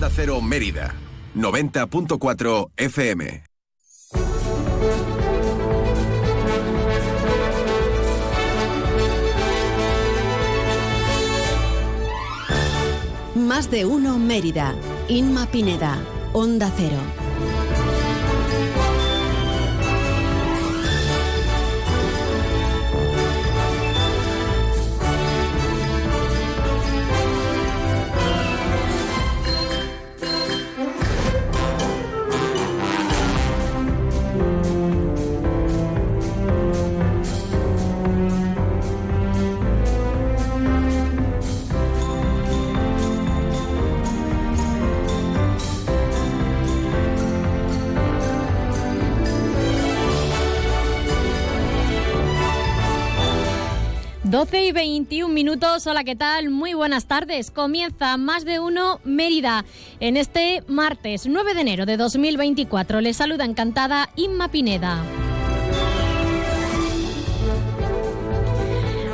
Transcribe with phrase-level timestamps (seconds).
[0.00, 0.94] Onda Cero Mérida,
[1.34, 3.42] 90.4 FM.
[13.34, 14.74] Más de uno Mérida.
[15.08, 15.98] Inma Pineda.
[16.32, 17.19] Onda Cero.
[54.40, 55.86] 12 y 21 minutos.
[55.86, 56.48] Hola, ¿qué tal?
[56.48, 57.50] Muy buenas tardes.
[57.50, 59.66] Comienza más de uno Mérida
[60.00, 63.02] en este martes 9 de enero de 2024.
[63.02, 65.04] Les saluda encantada Inma Pineda.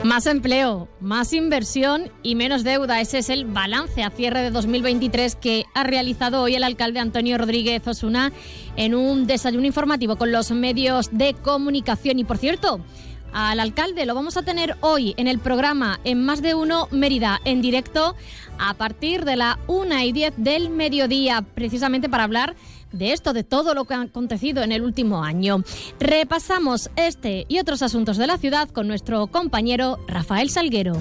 [0.05, 3.01] Más empleo, más inversión y menos deuda.
[3.01, 7.37] Ese es el balance a cierre de 2023 que ha realizado hoy el alcalde Antonio
[7.37, 8.33] Rodríguez Osuna
[8.77, 12.21] en un desayuno informativo con los medios de comunicación.
[12.21, 12.79] Y por cierto,
[13.33, 14.07] al alcalde.
[14.07, 18.15] Lo vamos a tener hoy en el programa en Más de Uno Mérida, en directo,
[18.59, 22.57] a partir de la 1 y 10 del mediodía, precisamente para hablar
[22.93, 25.63] de esto, de todo lo que ha acontecido en el último año.
[26.01, 30.95] Repasamos este y otros asuntos de la ciudad con nuestro compañero Rafael Salguero.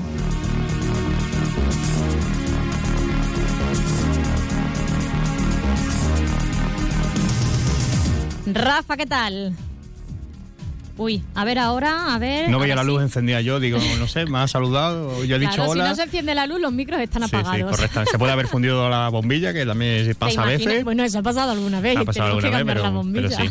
[8.47, 9.55] Rafa, ¿qué tal?
[10.97, 12.49] Uy, a ver ahora, a ver.
[12.49, 15.63] No veía la luz encendida yo, digo, no sé, me ha saludado, yo he dicho
[15.63, 15.83] hola.
[15.83, 17.57] Si no se enciende la luz, los micros están apagados.
[17.57, 18.11] Sí, correcto.
[18.11, 20.83] Se puede haber fundido la bombilla, que también pasa a veces.
[20.85, 21.97] Bueno, eso ha pasado alguna vez.
[21.97, 23.49] Ha pasado alguna vez, pero, sí.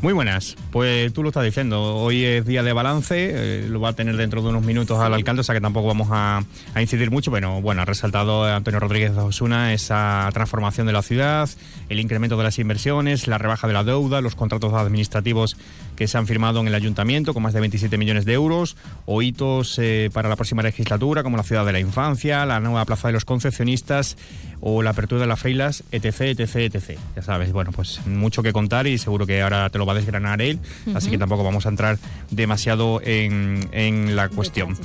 [0.00, 0.56] Muy buenas.
[0.70, 4.16] Pues tú lo estás diciendo, hoy es día de balance, eh, lo va a tener
[4.16, 6.42] dentro de unos minutos al alcalde, o sea que tampoco vamos a,
[6.80, 7.30] incidir mucho.
[7.30, 11.50] Bueno, bueno, ha resaltado Antonio Rodríguez de Osuna esa transformación de la ciudad,
[11.90, 15.56] el incremento de las inversiones, la rebaja de la deuda, los contratos administrativos
[15.96, 18.76] que se han firmado en el ayuntamiento con más de 27 millones de euros,
[19.06, 22.84] o hitos eh, para la próxima legislatura como la ciudad de la infancia, la nueva
[22.84, 24.16] plaza de los concepcionistas
[24.60, 26.98] o la apertura de las feilas, etc, etc, etc.
[27.16, 29.96] Ya sabes, bueno, pues mucho que contar y seguro que ahora te lo va a
[29.96, 30.60] desgranar él,
[30.94, 31.98] así que tampoco vamos a entrar
[32.30, 34.76] demasiado en, en la cuestión.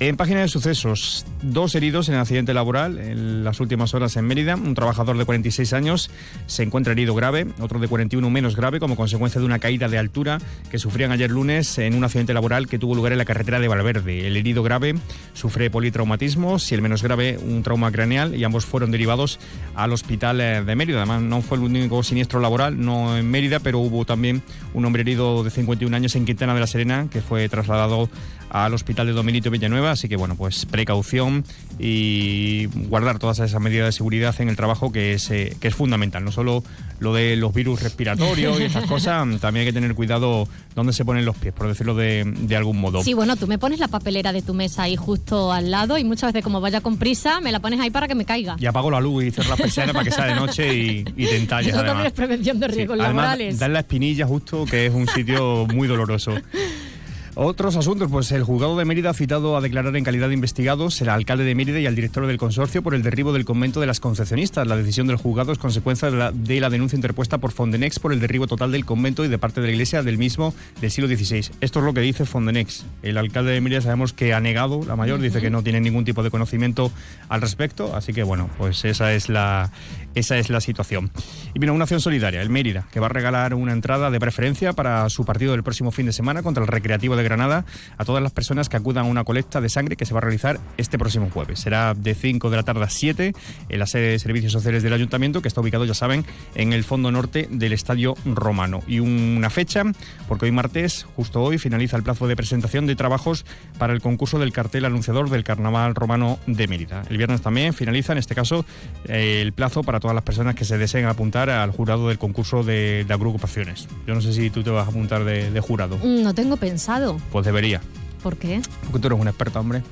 [0.00, 4.54] En página de sucesos, dos heridos en accidente laboral en las últimas horas en Mérida.
[4.54, 6.08] Un trabajador de 46 años
[6.46, 9.98] se encuentra herido grave, otro de 41 menos grave como consecuencia de una caída de
[9.98, 10.38] altura
[10.70, 13.66] que sufrían ayer lunes en un accidente laboral que tuvo lugar en la carretera de
[13.66, 14.28] Valverde.
[14.28, 14.94] El herido grave
[15.34, 19.40] sufre politraumatismos y el menos grave un trauma craneal y ambos fueron derivados
[19.74, 20.98] al hospital eh, de Mérida.
[20.98, 24.42] Además, no fue el único siniestro laboral, no en Mérida, pero hubo también
[24.74, 28.08] un hombre herido de 51 años en Quintana de la Serena que fue trasladado
[28.50, 31.44] al hospital de Dominito Villanueva, así que bueno, pues precaución
[31.78, 35.74] y guardar todas esas medidas de seguridad en el trabajo que es, eh, que es
[35.74, 36.62] fundamental, no solo
[37.00, 41.04] lo de los virus respiratorios y esas cosas, también hay que tener cuidado dónde se
[41.04, 43.02] ponen los pies, por decirlo de, de, algún modo.
[43.02, 46.04] Sí, bueno, tú me pones la papelera de tu mesa ahí justo al lado y
[46.04, 48.56] muchas veces como vaya con prisa, me la pones ahí para que me caiga.
[48.58, 51.26] Y apago la luz y cierro la persiana para que sea de noche y, y
[51.26, 51.74] te entalles.
[52.04, 53.58] Es prevención de riesgos laborales.
[53.58, 56.34] dar la espinilla justo, que es un sitio muy doloroso.
[57.40, 61.00] Otros asuntos, pues el juzgado de Mérida ha citado a declarar en calidad de investigados
[61.02, 63.86] el alcalde de Mérida y al director del consorcio por el derribo del convento de
[63.86, 64.66] las concepcionistas.
[64.66, 68.12] La decisión del juzgado es consecuencia de la, de la, denuncia interpuesta por Fondenex por
[68.12, 71.06] el derribo total del convento y de parte de la iglesia del mismo del siglo
[71.06, 71.52] XVI.
[71.60, 72.84] Esto es lo que dice Fondenex.
[73.04, 76.04] El alcalde de Mérida sabemos que ha negado la mayor, dice que no tiene ningún
[76.04, 76.90] tipo de conocimiento
[77.28, 79.70] al respecto, así que bueno, pues esa es la,
[80.18, 81.10] esa es la situación.
[81.54, 84.72] Y viene una acción solidaria, el Mérida, que va a regalar una entrada de preferencia
[84.72, 87.64] para su partido del próximo fin de semana contra el Recreativo de Granada
[87.96, 90.22] a todas las personas que acudan a una colecta de sangre que se va a
[90.22, 91.60] realizar este próximo jueves.
[91.60, 93.32] Será de 5 de la tarde a 7
[93.68, 96.24] en la sede de servicios sociales del ayuntamiento, que está ubicado, ya saben,
[96.54, 98.82] en el fondo norte del Estadio Romano.
[98.86, 99.82] Y una fecha,
[100.26, 103.44] porque hoy martes, justo hoy, finaliza el plazo de presentación de trabajos
[103.78, 107.02] para el concurso del cartel anunciador del Carnaval Romano de Mérida.
[107.08, 108.64] El viernes también finaliza, en este caso,
[109.06, 113.04] el plazo para todas las personas que se deseen apuntar al jurado del concurso de,
[113.06, 113.88] de agrupaciones.
[114.06, 115.98] Yo no sé si tú te vas a apuntar de, de jurado.
[116.04, 117.18] No tengo pensado.
[117.32, 117.80] Pues debería.
[118.22, 118.60] ¿Por qué?
[118.84, 119.82] Porque tú eres una experta, hombre.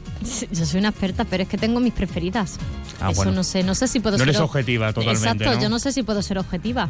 [0.50, 2.58] Yo soy una experta, pero es que tengo mis preferidas.
[3.00, 3.32] Ah, Eso bueno.
[3.32, 4.30] no sé, no sé si puedo no ser.
[4.30, 5.28] eres objetiva totalmente.
[5.28, 5.62] Exacto, ¿no?
[5.62, 6.88] yo no sé si puedo ser objetiva.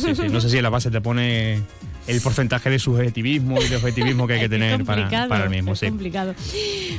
[0.00, 0.28] Sí, sí.
[0.30, 1.60] No sé si en la base te pone
[2.08, 5.72] el porcentaje de subjetivismo y de objetivismo que hay que tener para, el mismo.
[5.74, 6.34] Es complicado.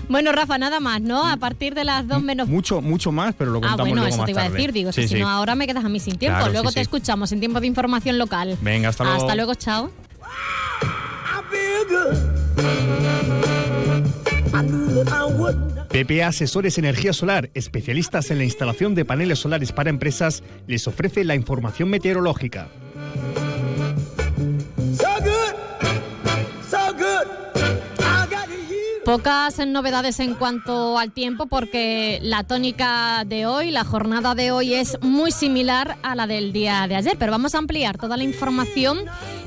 [0.08, 1.28] Bueno, Rafa, nada más, ¿no?
[1.28, 2.48] A partir de las dos menos...
[2.48, 5.16] Mucho, mucho más, pero lo contamos ah, bueno, eso te iba a decir, digo, si
[5.16, 6.48] no, ahora me quedas a mí sin tiempo.
[6.50, 8.58] luego te escuchamos en tiempo de información local.
[8.62, 9.22] Venga, hasta luego.
[9.22, 9.92] Hasta luego, chao.
[15.90, 21.24] PPA Asesores Energía Solar, especialistas en la instalación de paneles solares para empresas, les ofrece
[21.24, 22.68] la información meteorológica.
[29.10, 34.76] Pocas novedades en cuanto al tiempo porque la tónica de hoy, la jornada de hoy
[34.76, 38.24] es muy similar a la del día de ayer, pero vamos a ampliar toda la
[38.24, 39.00] información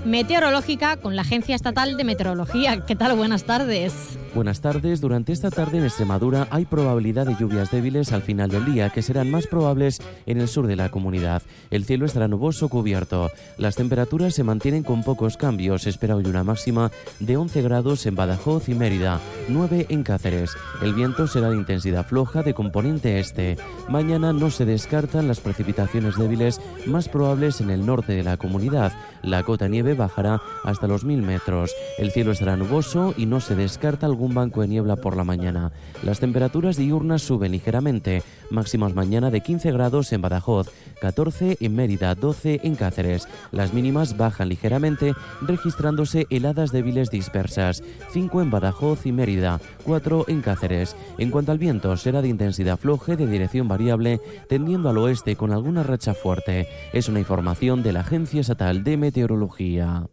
[0.04, 2.84] meteorológica con la Agencia Estatal de Meteorología.
[2.84, 3.14] ¿Qué tal?
[3.14, 4.18] Buenas tardes.
[4.34, 5.02] Buenas tardes.
[5.02, 9.02] Durante esta tarde en Extremadura hay probabilidad de lluvias débiles al final del día, que
[9.02, 11.42] serán más probables en el sur de la comunidad.
[11.70, 13.30] El cielo estará nuboso cubierto.
[13.58, 15.86] Las temperaturas se mantienen con pocos cambios.
[15.86, 16.90] Espera hoy una máxima
[17.20, 20.52] de 11 grados en Badajoz y Mérida, 9 en Cáceres.
[20.80, 23.58] El viento será de intensidad floja de componente este.
[23.90, 28.94] Mañana no se descartan las precipitaciones débiles más probables en el norte de la comunidad.
[29.22, 31.72] La cota nieve bajará hasta los 1000 metros.
[31.98, 35.72] El cielo estará nuboso y no se descarta algún banco de niebla por la mañana.
[36.02, 40.70] Las temperaturas diurnas suben ligeramente, máximas mañana de 15 grados en Badajoz,
[41.02, 43.26] 14 en Mérida, 12 en Cáceres.
[43.50, 47.82] Las mínimas bajan ligeramente, registrándose heladas débiles dispersas,
[48.12, 50.94] 5 en Badajoz y Mérida, 4 en Cáceres.
[51.18, 55.50] En cuanto al viento, será de intensidad floja de dirección variable, tendiendo al oeste con
[55.50, 56.68] alguna racha fuerte.
[56.92, 60.06] Es una información de la Agencia Estatal de Meteorología.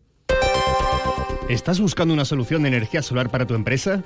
[1.50, 4.04] ¿Estás buscando una solución de energía solar para tu empresa?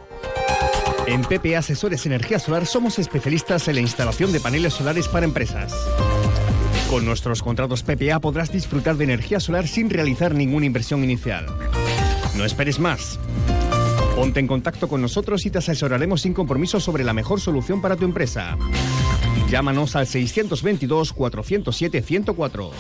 [1.08, 5.74] En PPA Asesores Energía Solar somos especialistas en la instalación de paneles solares para empresas.
[6.94, 11.48] Con nuestros contratos PPA podrás disfrutar de energía solar sin realizar ninguna inversión inicial.
[12.38, 13.20] No esperes más.
[14.16, 17.96] Ponte en contacto con nosotros y te asesoraremos sin compromiso sobre la mejor solución para
[17.96, 18.60] tu empresa.
[19.50, 22.72] Llámanos al 622 407 104.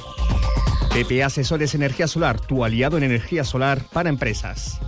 [0.94, 4.80] PP Asesores Energía Solar, tu aliado en energía solar para empresas.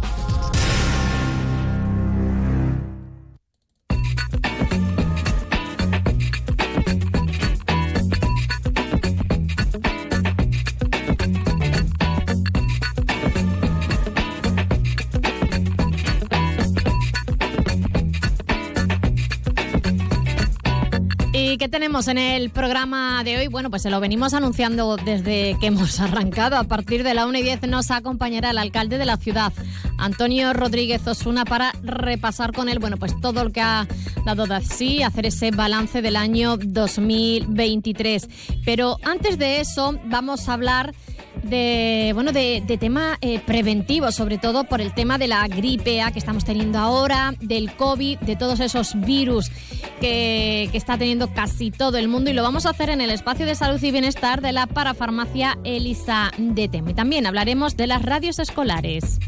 [21.75, 23.47] Tenemos en el programa de hoy?
[23.47, 26.55] Bueno, pues se lo venimos anunciando desde que hemos arrancado.
[26.55, 29.51] A partir de la 1 y 10 nos acompañará el alcalde de la ciudad,
[29.97, 33.89] Antonio Rodríguez Osuna, para repasar con él, bueno, pues todo lo que ha
[34.25, 38.29] dado de sí, hacer ese balance del año 2023.
[38.63, 40.95] Pero antes de eso, vamos a hablar
[41.43, 46.11] de bueno de, tema eh, preventivo, sobre todo por el tema de la gripe A
[46.11, 49.49] que estamos teniendo ahora, del COVID, de todos esos virus
[49.99, 53.09] que, que está teniendo casi todo el mundo y lo vamos a hacer en el
[53.09, 56.87] espacio de salud y bienestar de la parafarmacia Elisa de Tem.
[56.89, 59.19] Y también hablaremos de las radios escolares.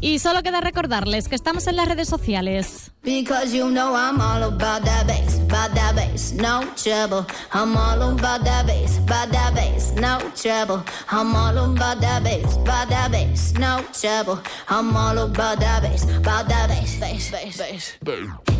[0.00, 2.92] Y solo queda recordarles que estamos en las redes sociales.
[3.02, 7.26] Because you know I'm all about that bass, about that bass, no trouble.
[7.50, 10.84] I'm all about that bass, about that bass, no trouble.
[11.10, 14.38] I'm all about that bass, about that bass, no trouble.
[14.68, 18.50] I'm all about that bass, about that bass, bass, bass, bass.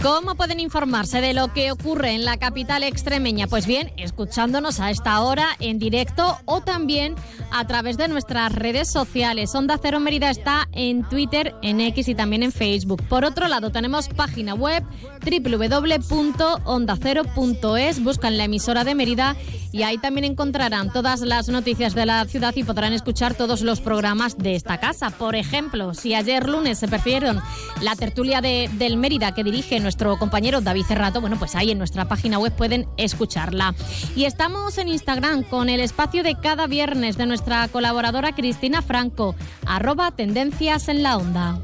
[0.00, 3.48] ¿Cómo pueden informarse de lo que ocurre en la capital extremeña?
[3.48, 7.16] Pues bien, escuchándonos a esta hora en directo o también
[7.50, 9.54] a través de nuestras redes sociales.
[9.54, 13.02] Onda Cero Mérida está en Twitter, en X y también en Facebook.
[13.08, 14.84] Por otro lado, tenemos página web
[15.24, 18.04] www.ondacero.es.
[18.04, 19.34] Buscan la emisora de Mérida
[19.72, 23.80] y ahí también encontrarán todas las noticias de la ciudad y podrán escuchar todos los
[23.80, 25.10] programas de esta casa.
[25.10, 27.40] Por ejemplo, si ayer lunes se perdieron
[27.82, 31.78] la tertulia de del Mérida que dirige nuestro compañero David Cerrato, bueno, pues ahí en
[31.78, 33.74] nuestra página web pueden escucharla.
[34.16, 39.34] Y estamos en Instagram con el espacio de cada viernes de nuestra colaboradora Cristina Franco,
[39.66, 41.58] arroba tendencias en la onda.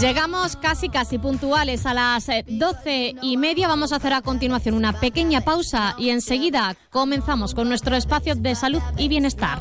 [0.00, 3.66] Llegamos casi casi puntuales a las eh, doce y media.
[3.66, 8.54] Vamos a hacer a continuación una pequeña pausa y enseguida comenzamos con nuestro espacio de
[8.54, 9.58] salud y bienestar.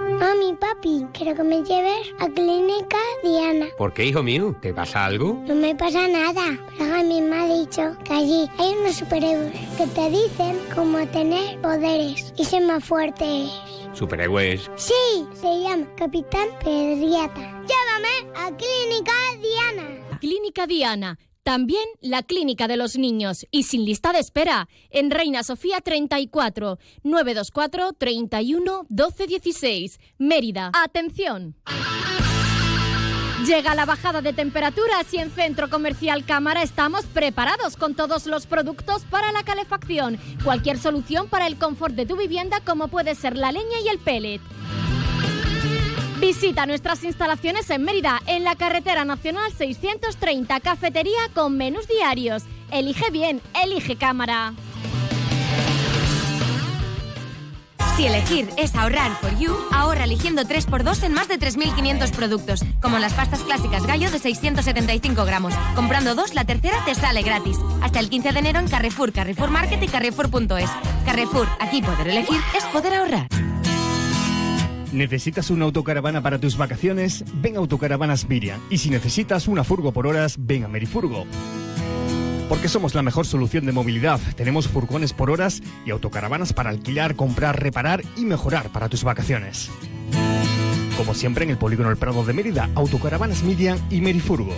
[0.00, 3.66] Mami, papi, quiero que me lleves a Clínica Diana.
[3.76, 4.56] ¿Por qué, hijo mío?
[4.60, 5.42] ¿Te pasa algo?
[5.46, 6.58] No me pasa nada.
[6.78, 11.60] Pero mí me ha dicho que allí hay unos superhéroes que te dicen cómo tener
[11.60, 13.50] poderes y ser más fuertes.
[13.92, 14.70] ¿Superhéroes?
[14.76, 17.62] Sí, se llama Capitán Pedriata.
[17.68, 20.18] Llévame a Clínica Diana.
[20.20, 25.42] Clínica Diana también la Clínica de los Niños y sin lista de espera en Reina
[25.42, 30.70] Sofía 34 924 31 12 16 Mérida.
[30.74, 31.56] Atención.
[33.46, 38.46] Llega la bajada de temperaturas y en Centro Comercial Cámara estamos preparados con todos los
[38.46, 40.18] productos para la calefacción.
[40.44, 43.98] Cualquier solución para el confort de tu vivienda como puede ser la leña y el
[43.98, 44.42] pellet.
[46.20, 52.42] Visita nuestras instalaciones en Mérida, en la carretera nacional 630, cafetería con menús diarios.
[52.70, 54.52] Elige bien, elige cámara.
[57.96, 62.98] Si elegir es ahorrar for you, ahorra eligiendo 3x2 en más de 3.500 productos, como
[62.98, 65.54] las pastas clásicas gallo de 675 gramos.
[65.74, 67.56] Comprando dos, la tercera te sale gratis.
[67.82, 70.70] Hasta el 15 de enero en Carrefour, Carrefour Market y Carrefour.es.
[71.06, 73.49] Carrefour, aquí poder elegir es poder ahorrar.
[74.92, 77.24] ¿Necesitas una autocaravana para tus vacaciones?
[77.34, 78.60] Ven a Autocaravanas Miriam.
[78.70, 81.26] Y si necesitas una furgo por horas, ven a Merifurgo.
[82.48, 84.18] Porque somos la mejor solución de movilidad.
[84.34, 89.70] Tenemos furgones por horas y autocaravanas para alquilar, comprar, reparar y mejorar para tus vacaciones.
[90.96, 94.54] Como siempre en el Polígono El Prado de Mérida, Autocaravanas Miriam y Merifurgo.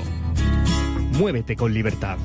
[1.18, 2.16] Muévete con libertad.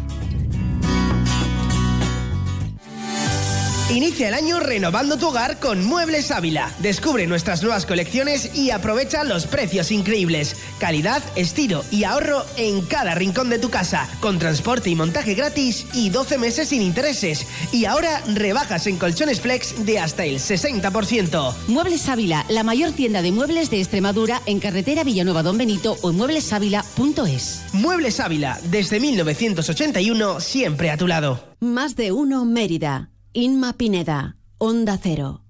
[3.89, 6.73] Inicia el año renovando tu hogar con Muebles Ávila.
[6.79, 10.57] Descubre nuestras nuevas colecciones y aprovecha los precios increíbles.
[10.77, 15.87] Calidad, estilo y ahorro en cada rincón de tu casa, con transporte y montaje gratis
[15.93, 17.47] y 12 meses sin intereses.
[17.71, 21.53] Y ahora rebajas en colchones flex de hasta el 60%.
[21.69, 26.09] Muebles Ávila, la mayor tienda de muebles de Extremadura en carretera Villanueva Don Benito o
[26.09, 27.61] en mueblesávila.es.
[27.71, 31.55] Muebles Ávila, desde 1981, siempre a tu lado.
[31.61, 33.11] Más de uno Mérida.
[33.39, 35.41] Inma Pineda, Onda Cero.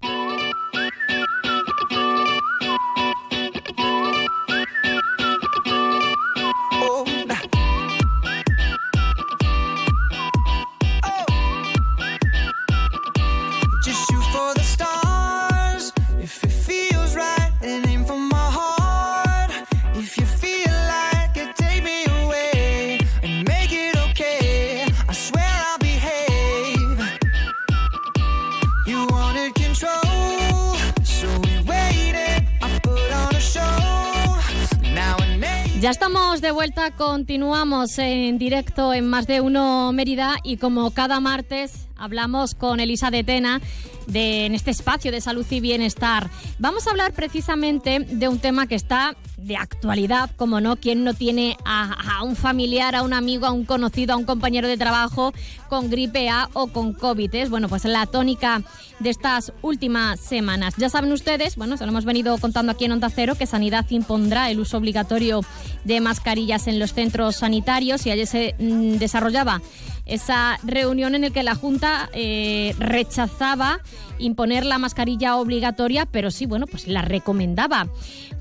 [36.68, 42.78] Vuelta, continuamos en directo en Más de Uno Mérida y como cada martes hablamos con
[42.78, 43.62] Elisa de Tena
[44.08, 46.30] de, en este espacio de salud y bienestar.
[46.58, 51.14] Vamos a hablar precisamente de un tema que está de actualidad, como no, quien no
[51.14, 55.32] tiene a, un familiar, a un amigo, a un conocido, a un compañero de trabajo
[55.68, 57.34] con gripe A o con COVID.
[57.34, 58.62] Es bueno, pues la tónica
[58.98, 60.74] de estas últimas semanas.
[60.76, 63.86] Ya saben ustedes, bueno, se lo hemos venido contando aquí en Onda Cero, que Sanidad
[63.90, 65.42] impondrá el uso obligatorio
[65.84, 69.62] de mascarillas en los centros sanitarios y ayer se mm, desarrollaba
[70.08, 73.80] esa reunión en la que la Junta eh, rechazaba
[74.18, 77.86] imponer la mascarilla obligatoria, pero sí, bueno, pues la recomendaba.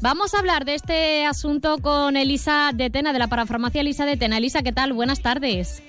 [0.02, 4.18] Vamos a hablar de este asunto con Elisa de Tena, de la parafarmacia Elisa de
[4.18, 4.38] Tena.
[4.38, 4.94] Elisa, ¿qué tal?
[4.94, 5.84] Buenas tardes.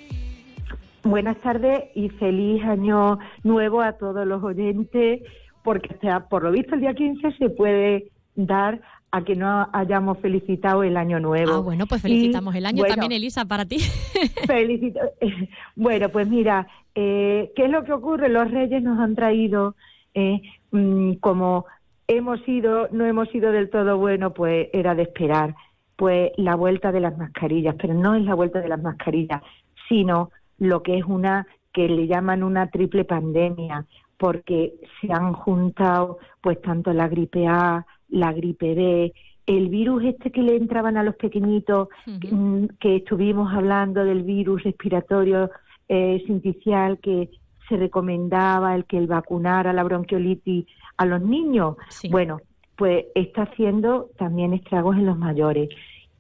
[1.05, 5.23] Buenas tardes y feliz año nuevo a todos los oyentes,
[5.63, 10.19] porque sea, por lo visto el día 15 se puede dar a que no hayamos
[10.19, 11.53] felicitado el año nuevo.
[11.55, 13.79] Ah, bueno, pues felicitamos el año también, Elisa, para ti.
[14.47, 15.01] felicito.
[15.77, 18.29] Bueno, pues mira, eh, ¿qué es lo que ocurre?
[18.29, 19.77] Los reyes nos han traído,
[20.15, 21.67] eh, mm, como
[22.09, 25.55] hemos sido, no hemos sido del todo bueno, pues era de esperar,
[25.97, 29.43] pues la vuelta de las mascarillas, pero no es la vuelta de las mascarillas,
[29.89, 33.87] sino lo que es una que le llaman una triple pandemia,
[34.17, 39.13] porque se han juntado pues tanto la gripe A, la gripe B,
[39.47, 44.63] el virus este que le entraban a los pequeñitos, mm, que, estuvimos hablando del virus
[44.63, 45.51] respiratorio
[45.89, 47.31] eh, sinticial que
[47.69, 51.77] se recomendaba el que el vacunara la bronquiolitis a los niños.
[52.11, 52.41] Bueno,
[52.77, 55.71] pues está haciendo también estragos en los mayores.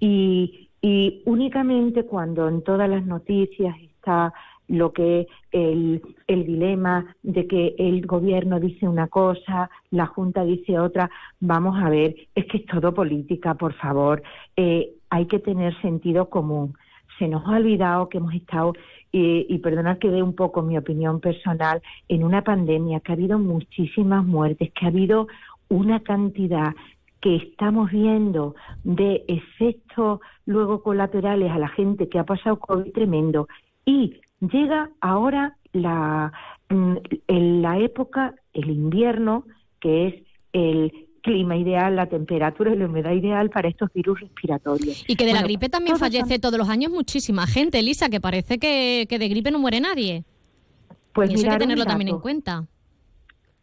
[0.00, 4.33] Y, y únicamente cuando en todas las noticias está
[4.69, 10.79] lo que el, el dilema de que el gobierno dice una cosa, la Junta dice
[10.79, 11.11] otra.
[11.41, 14.23] Vamos a ver, es que es todo política, por favor.
[14.57, 16.75] Eh, hay que tener sentido común.
[17.19, 18.75] Se nos ha olvidado que hemos estado,
[19.13, 23.15] eh, y perdonad que dé un poco mi opinión personal, en una pandemia, que ha
[23.15, 25.27] habido muchísimas muertes, que ha habido
[25.69, 26.75] una cantidad
[27.21, 33.49] que estamos viendo de efectos luego colaterales a la gente que ha pasado COVID tremendo
[33.85, 36.33] y llega ahora la,
[36.68, 36.97] mm,
[37.28, 39.45] en la época, el invierno,
[39.80, 40.14] que es
[40.52, 40.92] el
[41.23, 45.04] clima ideal, la temperatura y la humedad ideal para estos virus respiratorios.
[45.09, 48.59] Y que de la gripe también fallece todos los años muchísima gente, Elisa, que parece
[48.59, 50.25] que, que de gripe no muere nadie.
[51.12, 52.66] Pues y eso hay que tenerlo también en cuenta.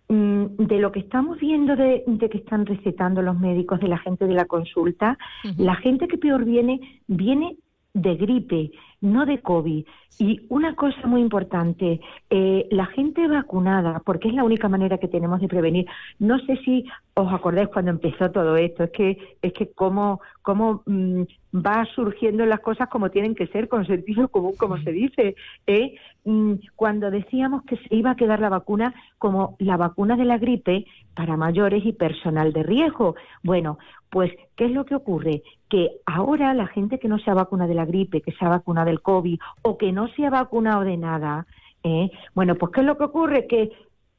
[0.08, 4.27] Mm, de lo que estamos viendo de, que están recetando los médicos de la gente
[4.27, 5.17] de la consulta,
[5.58, 7.58] la gente que peor viene, viene
[7.96, 8.72] de gripe,
[9.06, 9.86] no de COVID.
[10.18, 15.10] Y una cosa muy importante, eh, la gente vacunada, porque es la única manera que
[15.10, 15.86] tenemos de prevenir.
[16.20, 20.84] No sé si os acordáis cuando empezó todo esto, es que es que cómo, cómo
[20.86, 21.24] mm,
[21.56, 25.36] va surgiendo las cosas como tienen que ser, con sentido común, como se dice.
[25.68, 25.96] ¿eh?
[26.24, 30.38] Mm, cuando decíamos que se iba a quedar la vacuna como la vacuna de la
[30.38, 33.16] gripe para mayores y personal de riesgo.
[33.44, 33.78] Bueno,
[34.10, 35.44] pues, ¿qué es lo que ocurre?
[35.75, 38.48] Que ahora la gente que no se ha vacunado de la gripe, que se ha
[38.48, 41.48] vacunado del COVID o que no se ha vacunado de nada,
[41.84, 42.10] ¿eh?
[42.34, 43.46] bueno, pues, ¿qué es lo que ocurre?
[43.46, 43.74] Que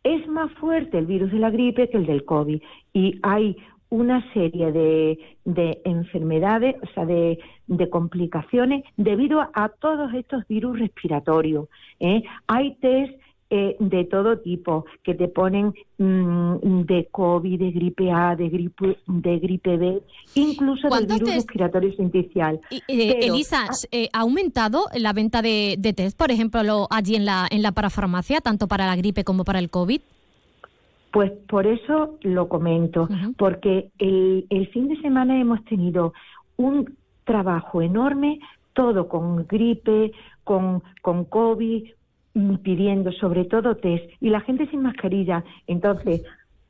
[0.04, 2.60] es más fuerte el virus de la gripe que el del COVID
[2.92, 3.56] y hay
[3.88, 10.78] una serie de, de enfermedades, o sea, de, de, complicaciones debido a, todos estos virus
[10.78, 11.68] respiratorios.
[12.00, 12.22] ¿eh?
[12.48, 18.34] Hay test eh, de todo tipo que te ponen mm, de COVID, de gripe A,
[18.34, 20.02] de gripe, de gripe B,
[20.34, 22.60] incluso del virus respiratorio sinticial.
[22.88, 27.62] Elisa, eh, ¿ha aumentado la venta de, de test, por ejemplo, allí en la, en
[27.62, 30.00] la parafarmacia, tanto para la gripe como para el COVID?
[31.12, 36.12] Pues por eso lo comento, porque el, el fin de semana hemos tenido
[36.56, 38.40] un trabajo enorme,
[38.72, 40.12] todo con gripe,
[40.44, 41.84] con, con COVID,
[42.62, 45.44] pidiendo sobre todo test y la gente sin mascarilla.
[45.66, 46.22] Entonces,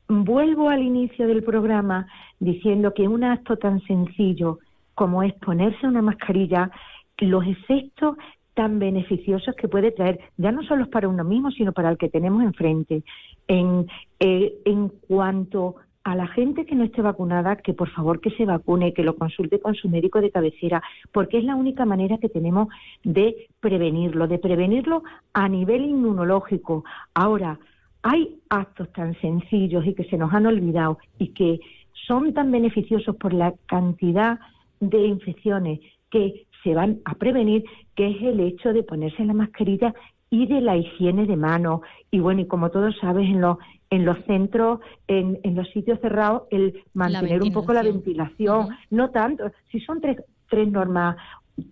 [0.07, 2.07] vuelvo al inicio del programa
[2.39, 4.59] diciendo que un acto tan sencillo
[4.95, 6.71] como es ponerse una mascarilla,
[7.19, 8.17] los efectos
[8.53, 12.09] tan beneficiosos que puede traer, ya no solo para uno mismo, sino para el que
[12.09, 13.03] tenemos enfrente.
[13.47, 13.85] En,
[14.19, 15.75] eh, en cuanto
[16.07, 19.17] a la gente que no esté vacunada, que por favor que se vacune, que lo
[19.17, 22.69] consulte con su médico de cabecera, porque es la única manera que tenemos
[23.03, 26.85] de prevenirlo, de prevenirlo a nivel inmunológico.
[27.13, 27.59] Ahora,
[28.03, 31.59] hay actos tan sencillos y que se nos han olvidado y que
[32.07, 34.39] son tan beneficiosos por la cantidad
[34.79, 37.65] de infecciones que se van a prevenir,
[37.97, 39.93] que es el hecho de ponerse la mascarilla
[40.29, 41.81] y de la higiene de mano.
[42.11, 43.57] Y bueno, y como todos sabes, en los,
[43.89, 49.11] en los centros, en, en los sitios cerrados, el mantener un poco la ventilación, no
[49.11, 50.17] tanto, si son tres,
[50.49, 51.15] tres normas,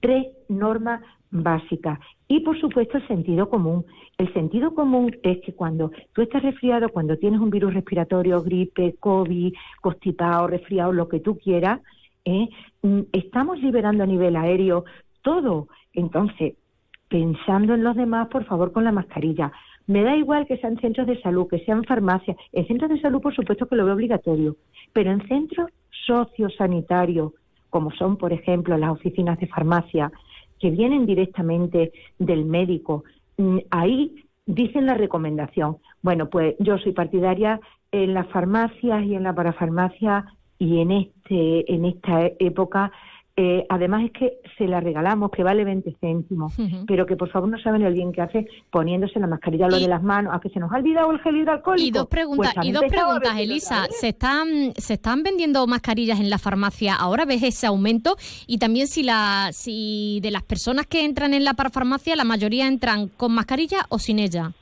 [0.01, 1.99] tres normas básicas.
[2.27, 3.85] Y por supuesto el sentido común.
[4.17, 8.95] El sentido común es que cuando tú estás resfriado, cuando tienes un virus respiratorio, gripe,
[8.99, 11.81] COVID, constipado, resfriado, lo que tú quieras,
[12.23, 12.47] ¿eh?
[12.81, 14.85] Mm, estamos liberando a nivel aéreo
[15.21, 15.67] todo.
[15.93, 16.55] Entonces,
[17.09, 19.51] pensando en los demás, por favor, con la mascarilla.
[19.87, 22.37] Me da igual que sean centros de salud, que sean farmacias.
[22.51, 24.55] En centros de salud, por supuesto, que lo veo obligatorio.
[24.93, 25.69] Pero en centros
[26.05, 27.33] sociosanitarios,
[27.69, 30.11] como son, por ejemplo, las oficinas de farmacia,
[30.59, 33.03] que vienen directamente del médico,
[33.37, 35.77] mm, ahí dicen la recomendación.
[36.01, 37.59] Bueno, pues yo soy partidaria
[37.91, 40.25] en las farmacias y en la parafarmacia
[40.57, 42.91] y en este en esta época
[43.37, 46.53] eh, además es que se la regalamos, que vale 20 céntimos,
[46.87, 49.89] pero que por favor no saben el bien que hace poniéndose la mascarilla, lo de
[49.89, 51.87] las manos, a que se nos ha olvidado el gel hidroalcohólico.
[51.87, 53.87] Y dos preguntas, pues y dos preguntas Elisa.
[53.89, 56.95] ¿Se están, ¿Se están vendiendo mascarillas en la farmacia?
[56.95, 58.15] ¿Ahora ves ese aumento?
[58.47, 62.67] Y también si, la, si de las personas que entran en la farmacia, la mayoría
[62.67, 64.53] entran con mascarilla o sin ella.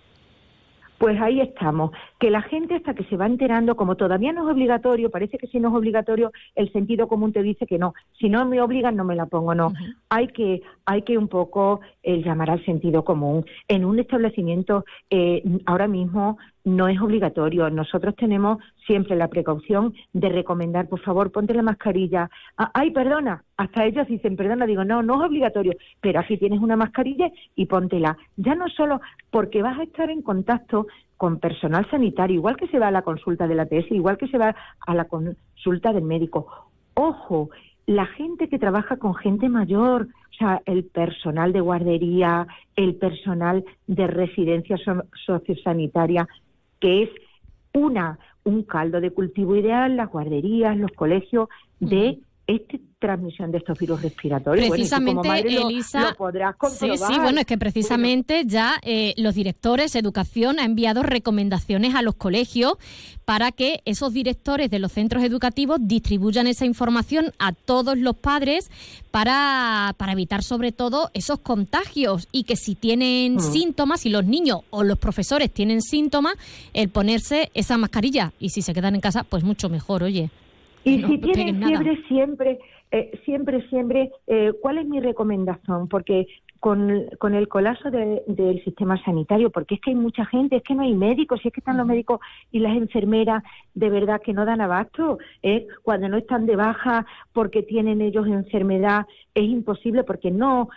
[1.04, 4.54] Pues ahí estamos, que la gente hasta que se va enterando, como todavía no es
[4.54, 8.30] obligatorio, parece que si no es obligatorio, el sentido común te dice que no, si
[8.30, 9.74] no me obligan no me la pongo, no.
[10.08, 13.46] Hay que hay que un poco eh, llamar al sentido común.
[13.68, 17.70] En un establecimiento eh, ahora mismo no es obligatorio.
[17.70, 22.30] Nosotros tenemos siempre la precaución de recomendar, por favor, ponte la mascarilla.
[22.58, 26.60] Ah, ay, perdona, hasta ellos dicen, perdona, digo, no, no es obligatorio, pero aquí tienes
[26.60, 28.18] una mascarilla y póntela.
[28.38, 32.80] Ya no solo porque vas a estar en contacto con personal sanitario, igual que se
[32.80, 36.04] va a la consulta de la TS, igual que se va a la consulta del
[36.04, 36.48] médico.
[36.96, 37.50] Ojo,
[37.86, 43.64] la gente que trabaja con gente mayor, o sea, el personal de guardería, el personal
[43.88, 44.78] de residencia
[45.26, 46.28] sociosanitaria,
[46.84, 47.10] que es
[47.74, 51.48] una un caldo de cultivo ideal, las guarderías, los colegios,
[51.80, 54.70] de esta transmisión de estos virus respiratorios.
[54.70, 56.98] Precisamente, Elisa, lo, podrás comprobar.
[56.98, 62.02] Sí, sí, bueno, es que precisamente ya eh, los directores, Educación, ha enviado recomendaciones a
[62.02, 62.74] los colegios
[63.26, 68.70] para que esos directores de los centros educativos distribuyan esa información a todos los padres
[69.12, 73.40] para, para evitar sobre todo esos contagios y que si tienen mm.
[73.40, 76.36] síntomas, si los niños o los profesores tienen síntomas,
[76.74, 80.30] el ponerse esa mascarilla y si se quedan en casa, pues mucho mejor, oye.
[80.84, 82.60] Y si tienen fiebre, siempre,
[82.92, 85.88] eh, siempre, siempre, eh, ¿cuál es mi recomendación?
[85.88, 86.28] Porque
[86.60, 90.76] con, con el colapso del sistema sanitario, porque es que hay mucha gente, es que
[90.76, 92.20] no hay médicos, y es que están los médicos
[92.52, 93.44] y las enfermeras
[93.74, 95.68] de verdad que no dan abasto, ¿eh?
[95.82, 100.70] cuando no están de baja porque tienen ellos enfermedad, es imposible porque no,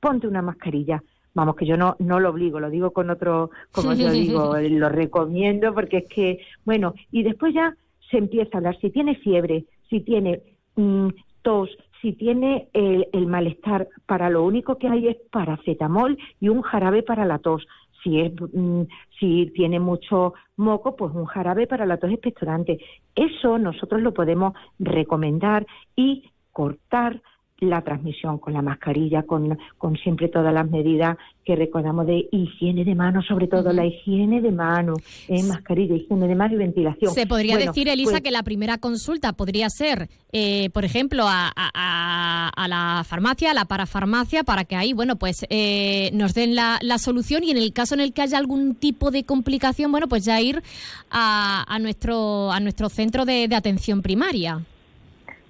[0.00, 1.02] ponte una mascarilla.
[1.34, 4.88] Vamos, que yo no, no lo obligo, lo digo con otro, como yo digo, lo
[4.88, 7.76] recomiendo porque es que, bueno, y después ya
[8.10, 10.42] se empieza a hablar si tiene fiebre, si tiene
[10.76, 11.08] mm,
[11.42, 17.02] tos, si tiene el, malestar, para lo único que hay es paracetamol y un jarabe
[17.02, 17.66] para la tos.
[18.02, 18.82] Si, es, mm,
[19.18, 22.78] si tiene mucho moco, pues un jarabe para la tos expectorante.
[23.14, 25.66] Eso nosotros lo podemos recomendar
[25.96, 27.20] y cortar
[27.58, 32.84] la transmisión con la mascarilla, con, con siempre todas las medidas que recordamos de higiene
[32.84, 37.14] de manos, sobre todo la higiene de manos, eh, mascarilla, higiene de manos y ventilación.
[37.14, 41.52] Se podría decir, Elisa, pues que la primera consulta podría ser, eh, por ejemplo, a,
[41.54, 46.78] a, la farmacia, a la parafarmacia, para que ahí, bueno, pues eh, nos den la,
[46.82, 50.08] la, solución y en el caso en el que haya algún tipo de complicación, bueno,
[50.08, 50.62] pues ya ir
[51.10, 54.64] a, a nuestro, a nuestro centro de atención primaria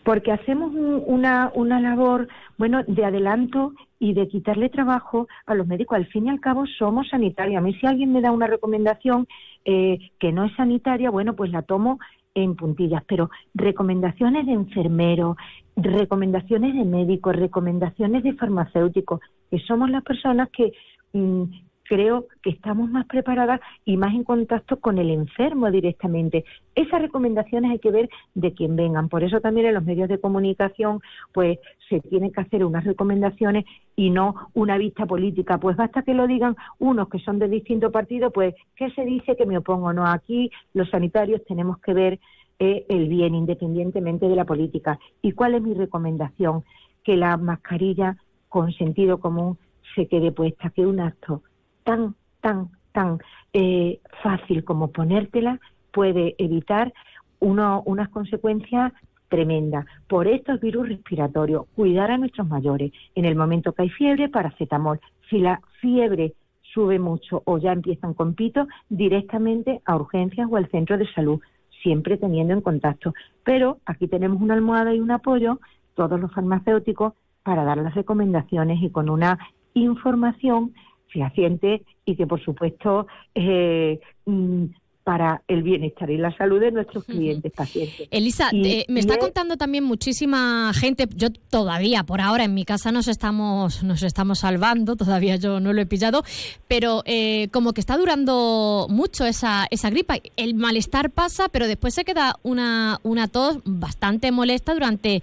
[0.07, 5.97] porque hacemos una, una labor, bueno, de adelanto y de quitarle trabajo a los médicos.
[5.97, 7.59] Al fin y al cabo somos sanitarios.
[7.59, 9.27] A mí si alguien me da una recomendación
[9.65, 11.99] eh, que no es sanitaria, bueno, pues la tomo
[12.37, 15.37] en puntillas, pero recomendaciones de enfermeros,
[15.75, 19.19] recomendaciones de médicos, recomendaciones de farmacéuticos,
[19.51, 20.71] que somos las personas que
[21.15, 21.43] mm,
[21.89, 26.45] creo que estamos más preparadas y más en contacto con el enfermo directamente.
[26.75, 29.09] Esas recomendaciones hay que ver de quién vengan.
[29.09, 31.01] Por eso también en los medios de comunicación
[31.33, 35.59] pues se tienen que hacer unas recomendaciones y no una vista política.
[35.59, 39.37] Pues basta que lo digan unos que son de distintos partidos, pues ¿qué se dice
[39.37, 39.93] que me opongo?
[39.93, 42.21] No, aquí los sanitarios tenemos que ver
[42.59, 44.99] eh, el bien independientemente de la política.
[45.23, 46.65] ¿Y cuál es mi recomendación?
[47.05, 48.17] Que la mascarilla
[48.49, 49.59] con sentido común
[49.95, 51.43] se quede puesta, que un acto
[51.87, 53.19] tan, tan, tan
[53.53, 55.61] eh, fácil como ponértela
[55.93, 56.93] puede evitar
[57.39, 58.93] uno, unas consecuencias
[59.29, 61.67] tremendas por estos virus respiratorios.
[61.75, 62.93] Cuidar a nuestros mayores.
[63.15, 65.01] En el momento que hay fiebre, paracetamol.
[65.31, 66.35] Si la fiebre
[66.75, 71.41] sube mucho o ya empiezan con pito, directamente a urgencias o al centro de salud,
[71.83, 73.15] siempre teniendo en contacto.
[73.45, 75.61] Pero aquí tenemos una almohada y un apoyo,
[75.95, 79.39] todos los farmacéuticos, para dar las recomendaciones y con una
[79.75, 80.75] información
[81.09, 84.65] fehaciente y que, por supuesto, eh, mm,
[85.05, 88.09] para el bienestar y la salud de nuestros clientes, pacientes.
[88.11, 92.91] Elisa, eh, me está contando también muchísima gente, yo todavía por ahora en mi casa
[92.91, 96.25] nos estamos, nos estamos salvando, todavía yo no lo he pillado,
[96.67, 100.17] pero eh, como que está durando mucho esa, esa gripa.
[100.37, 105.23] El malestar pasa, pero después se queda una, una tos bastante molesta durante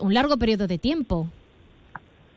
[0.00, 1.28] un largo periodo de tiempo.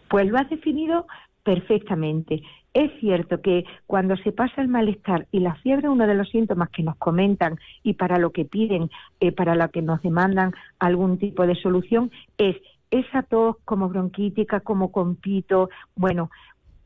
[0.09, 1.05] Pues lo has definido
[1.49, 2.43] perfectamente.
[2.75, 6.69] Es cierto que cuando se pasa el malestar y la fiebre, uno de los síntomas
[6.69, 11.17] que nos comentan y para lo que piden, eh, para lo que nos demandan algún
[11.17, 12.55] tipo de solución, es
[12.91, 16.29] esa tos como bronquítica, como compito, bueno,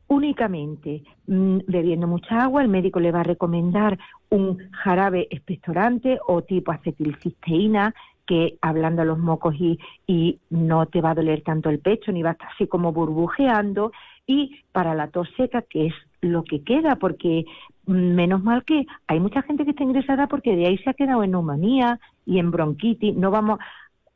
[0.08, 3.98] únicamente mm, bebiendo mucha agua, el médico le va a recomendar
[4.30, 7.94] un jarabe expectorante o tipo acetilcisteína,
[8.26, 12.10] que hablando a los mocos y, y no te va a doler tanto el pecho,
[12.10, 13.92] ni va a estar así como burbujeando,
[14.26, 17.44] y para la tos seca, que es lo que queda, porque
[17.86, 21.22] menos mal que hay mucha gente que está ingresada porque de ahí se ha quedado
[21.22, 23.58] en neumonía y en bronquitis, no vamos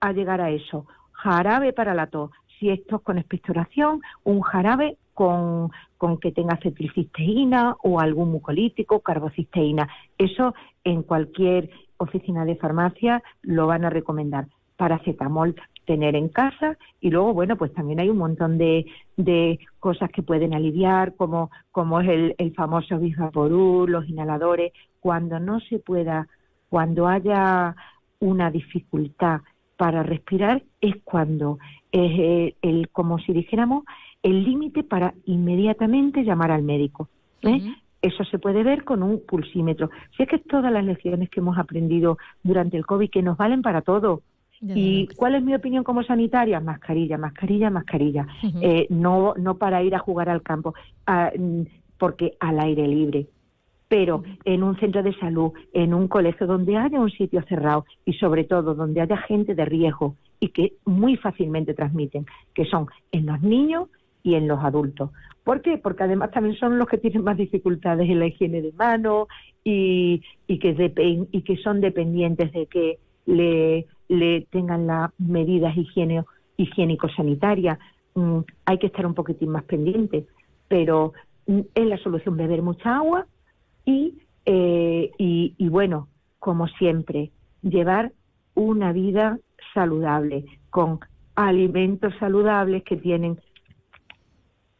[0.00, 0.86] a llegar a eso.
[1.12, 6.58] Jarabe para la tos, si esto es con expectoración, un jarabe con, con que tenga
[6.62, 9.88] cetilcisteína o algún mucolítico, carbocisteína.
[10.16, 14.46] Eso en cualquier oficina de farmacia lo van a recomendar.
[14.76, 15.56] Paracetamol
[15.88, 18.84] tener en casa y luego, bueno, pues también hay un montón de,
[19.16, 25.40] de cosas que pueden aliviar, como, como es el, el famoso Bivaporur, los inhaladores, cuando
[25.40, 26.28] no se pueda,
[26.68, 27.74] cuando haya
[28.20, 29.40] una dificultad
[29.78, 31.58] para respirar, es cuando
[31.90, 33.84] es eh, el, como si dijéramos,
[34.22, 37.08] el límite para inmediatamente llamar al médico.
[37.40, 37.62] ¿eh?
[38.02, 39.88] Eso se puede ver con un pulsímetro.
[40.14, 43.62] Si es que todas las lecciones que hemos aprendido durante el COVID, que nos valen
[43.62, 44.20] para todo,
[44.60, 46.60] ¿Y cuál es mi opinión como sanitaria?
[46.60, 48.26] Mascarilla, mascarilla, mascarilla.
[48.60, 50.74] Eh, no, no para ir a jugar al campo,
[51.06, 51.62] mm,
[51.98, 53.26] porque al aire libre.
[53.88, 58.14] Pero en un centro de salud, en un colegio donde haya un sitio cerrado y
[58.14, 63.26] sobre todo donde haya gente de riesgo y que muy fácilmente transmiten, que son en
[63.26, 63.88] los niños
[64.22, 65.10] y en los adultos.
[65.42, 65.78] ¿Por qué?
[65.78, 69.28] Porque además también son los que tienen más dificultades en la higiene de manos
[69.64, 75.74] y, y, que, y que son dependientes de que le, le tengan las medidas
[76.56, 77.78] higiénico-sanitarias.
[78.14, 80.26] Mm, hay que estar un poquitín más pendiente,
[80.68, 81.12] pero
[81.46, 83.26] mm, es la solución beber mucha agua
[83.84, 87.30] y, eh, y, y bueno, como siempre,
[87.62, 88.12] llevar
[88.54, 89.38] una vida
[89.74, 91.00] saludable, con
[91.34, 93.38] alimentos saludables que tienen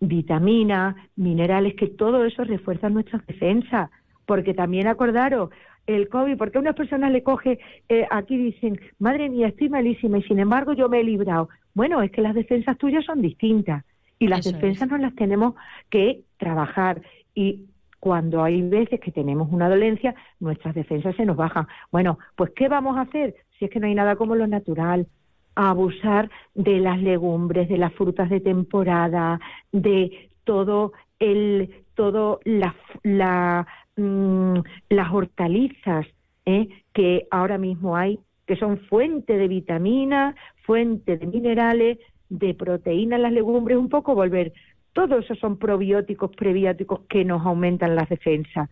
[0.01, 3.91] vitaminas, minerales, que todo eso refuerza nuestras defensas.
[4.27, 5.51] Porque también acordaros,
[5.89, 10.19] el COVID, porque a unas personas le coge, eh, aquí dicen, madre mía, estoy malísima
[10.19, 11.49] y sin embargo yo me he librado.
[11.75, 13.85] Bueno, es que las defensas tuyas son distintas
[14.19, 15.55] y las defensas no las tenemos
[15.89, 17.01] que trabajar.
[17.35, 17.65] Y
[18.01, 21.67] cuando hay veces que tenemos una dolencia, nuestras defensas se nos bajan.
[21.91, 23.35] Bueno, pues ¿qué vamos a hacer?
[23.59, 25.07] Si es que no hay nada como lo natural,
[25.55, 29.41] abusar de las legumbres, de las frutas de temporada,
[29.73, 33.67] de todo el, todo la,
[33.99, 36.07] mm, las hortalizas
[36.47, 36.69] ¿eh?
[36.95, 41.99] que ahora mismo hay, que son fuente de vitaminas, fuente de minerales,
[42.31, 44.53] de proteínas, las legumbres, un poco volver.
[44.95, 48.71] Todos esos son probióticos, prebióticos que nos aumentan las defensas.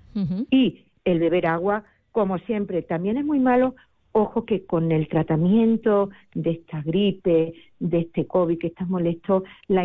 [0.51, 3.75] Y el beber agua, como siempre, también es muy malo
[4.19, 9.85] Ojo que con el tratamiento de esta gripe, de este COVID que está molesto, la,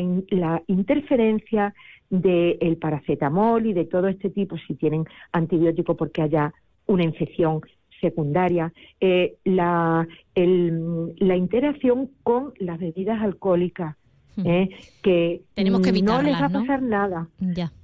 [0.68, 1.74] interferencia
[2.12, 6.54] del paracetamol y de todo este tipo, si tienen antibiótico porque haya
[6.86, 7.62] una infección
[8.02, 13.96] secundaria, eh, la, interacción con las bebidas alcohólicas,
[14.36, 14.46] hmm.
[14.46, 14.70] eh,
[15.02, 17.30] que, Tenemos que no les va a pasar nada.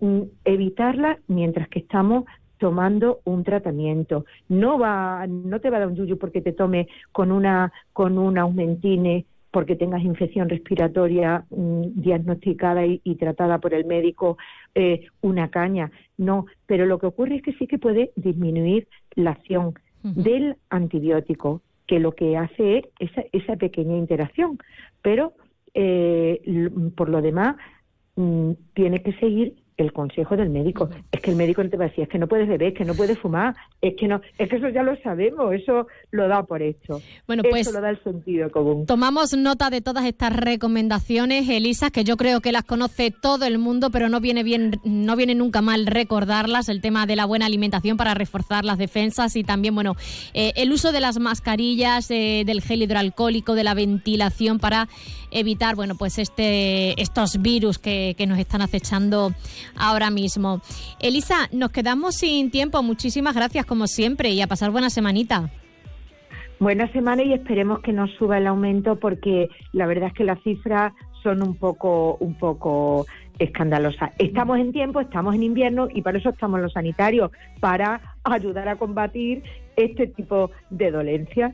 [0.01, 2.25] Mm, evitarla mientras que estamos
[2.57, 4.25] tomando un tratamiento.
[4.49, 8.17] No va, no te va a dar un yuyu porque te tome con una, con
[8.17, 14.37] un aumentine porque tengas infección respiratoria mm, diagnosticada y, tratada por el médico,
[14.75, 15.91] eh, una caña.
[16.17, 21.61] No, pero lo que ocurre es que sí que puede disminuir la acción del antibiótico,
[21.85, 24.57] que lo que hace es esa, esa pequeña interacción.
[25.01, 25.33] Pero
[25.73, 27.55] eh, por lo demás,
[28.15, 30.89] mm, tiene que seguir el consejo del médico.
[31.11, 32.73] Es que el médico no te va a decir, es que no puedes beber, es
[32.73, 36.27] que no puedes fumar, es que no, es que eso ya lo sabemos, eso lo
[36.27, 37.01] da por hecho.
[37.27, 38.87] Bueno, pues eso lo da el sentido común.
[38.87, 43.59] Tomamos nota de todas estas recomendaciones, Elisa, que yo creo que las conoce todo el
[43.59, 47.45] mundo, pero no viene bien, no viene nunca mal recordarlas, el tema de la buena
[47.45, 49.95] alimentación para reforzar las defensas y también, bueno,
[50.33, 54.87] eh, el uso de las mascarillas, eh, del gel hidroalcohólico, de la ventilación para
[55.29, 59.33] evitar, bueno, pues este, estos virus que, que nos están acechando
[59.75, 60.61] ahora mismo.
[60.99, 62.81] Elisa, nos quedamos sin tiempo.
[62.83, 65.49] Muchísimas gracias como siempre y a pasar buena semanita.
[66.59, 70.41] Buena semana y esperemos que no suba el aumento porque la verdad es que las
[70.41, 73.05] cifras son un poco, un poco
[73.39, 74.11] escandalosas.
[74.17, 78.75] Estamos en tiempo, estamos en invierno y para eso estamos los sanitarios, para ayudar a
[78.75, 79.43] combatir
[79.75, 81.53] este tipo de dolencias.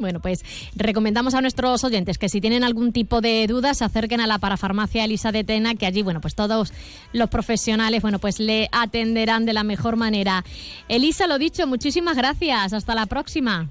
[0.00, 0.44] Bueno, pues
[0.76, 4.38] recomendamos a nuestros oyentes que si tienen algún tipo de dudas se acerquen a la
[4.38, 6.72] parafarmacia Elisa de Tena, que allí, bueno, pues todos
[7.12, 10.44] los profesionales, bueno, pues le atenderán de la mejor manera.
[10.88, 12.72] Elisa, lo dicho, muchísimas gracias.
[12.72, 13.68] Hasta la próxima.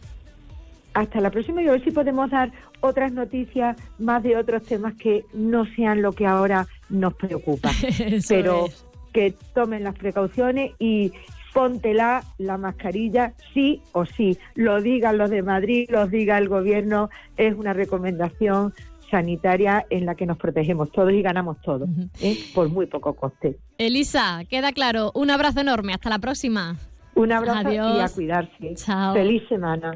[0.93, 4.93] Hasta la próxima y a ver si podemos dar otras noticias más de otros temas
[4.95, 7.71] que no sean lo que ahora nos preocupa.
[8.27, 8.67] Pero
[9.13, 11.13] que tomen las precauciones y
[11.53, 14.37] póntela la mascarilla sí o sí.
[14.55, 18.73] Lo digan los de Madrid, lo diga el gobierno, es una recomendación
[19.09, 21.87] sanitaria en la que nos protegemos todos y ganamos todos,
[22.19, 22.37] ¿eh?
[22.53, 23.57] por muy poco coste.
[23.77, 25.11] Elisa, queda claro.
[25.13, 25.93] Un abrazo enorme.
[25.93, 26.75] Hasta la próxima.
[27.13, 28.75] Un abrazo y a cuidarse.
[28.75, 29.13] Chao.
[29.13, 29.95] Feliz semana.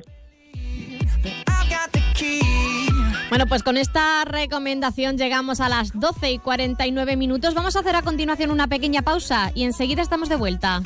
[3.29, 7.53] Bueno, pues con esta recomendación llegamos a las 12 y 49 minutos.
[7.53, 10.81] Vamos a hacer a continuación una pequeña pausa y enseguida estamos de vuelta.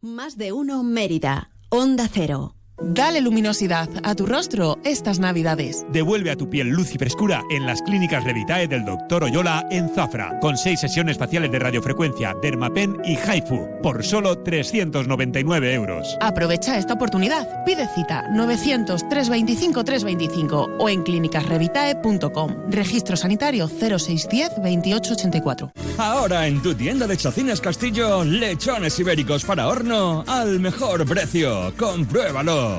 [0.00, 2.56] Más de uno Mérida, Onda Cero.
[2.82, 5.84] Dale luminosidad a tu rostro estas navidades.
[5.92, 9.24] Devuelve a tu piel luz y frescura en las clínicas Revitae del Dr.
[9.24, 15.74] Oyola en Zafra, con seis sesiones faciales de radiofrecuencia, Dermapen y Haifu, por solo 399
[15.74, 16.16] euros.
[16.22, 17.46] Aprovecha esta oportunidad.
[17.66, 22.70] Pide cita 900-325-325 o en clínicasrevitae.com.
[22.70, 25.72] Registro sanitario 0610 2884.
[25.98, 31.74] Ahora en tu tienda de Chacinas Castillo, lechones ibéricos para horno al mejor precio.
[31.76, 32.69] Compruébalo.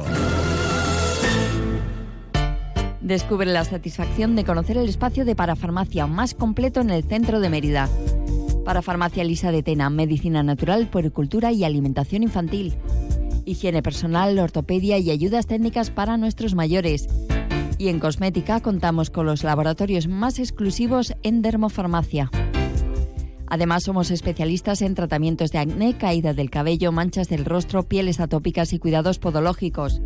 [3.01, 7.49] Descubre la satisfacción de conocer el espacio de parafarmacia más completo en el centro de
[7.49, 7.89] Mérida.
[8.63, 12.75] Parafarmacia Lisa de Tena, medicina natural, puericultura y alimentación infantil.
[13.43, 17.09] Higiene personal, ortopedia y ayudas técnicas para nuestros mayores.
[17.77, 22.29] Y en cosmética contamos con los laboratorios más exclusivos en dermofarmacia.
[23.51, 28.71] Además, somos especialistas en tratamientos de acné, caída del cabello, manchas del rostro, pieles atópicas
[28.71, 30.01] y cuidados podológicos.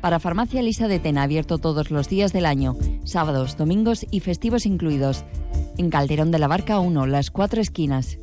[0.00, 4.66] Para Farmacia Lisa de Tena, abierto todos los días del año, sábados, domingos y festivos
[4.66, 5.24] incluidos.
[5.78, 8.18] En Calderón de la Barca 1, las cuatro esquinas.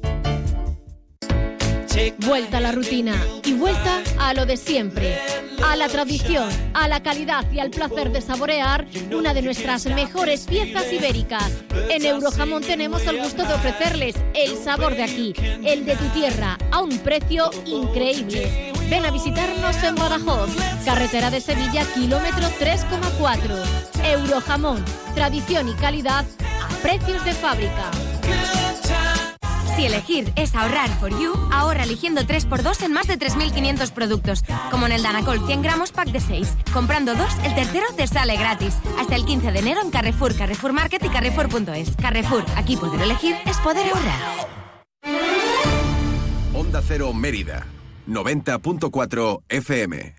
[2.27, 5.42] Vuelta a la rutina y vuelta a lo de siempre.
[5.65, 10.45] A la tradición, a la calidad y al placer de saborear una de nuestras mejores
[10.45, 11.51] piezas ibéricas.
[11.89, 16.57] En Eurojamón tenemos el gusto de ofrecerles el sabor de aquí, el de tu tierra,
[16.71, 18.73] a un precio increíble.
[18.89, 20.51] Ven a visitarnos en Badajoz,
[20.85, 23.63] carretera de Sevilla, kilómetro 3,4.
[24.03, 24.83] Eurojamón,
[25.15, 26.25] tradición y calidad
[26.61, 27.89] a precios de fábrica.
[29.75, 34.85] Si elegir es ahorrar for you, ahorra eligiendo 3x2 en más de 3.500 productos, como
[34.85, 36.55] en el Danacol 100 gramos pack de 6.
[36.71, 38.75] Comprando dos, el tercero te sale gratis.
[38.99, 41.95] Hasta el 15 de enero en Carrefour, Carrefour Market y Carrefour.es.
[41.95, 44.47] Carrefour, aquí poder elegir es poder ahorrar.
[46.53, 47.65] Onda Cero Mérida,
[48.07, 50.15] 90.4 FM.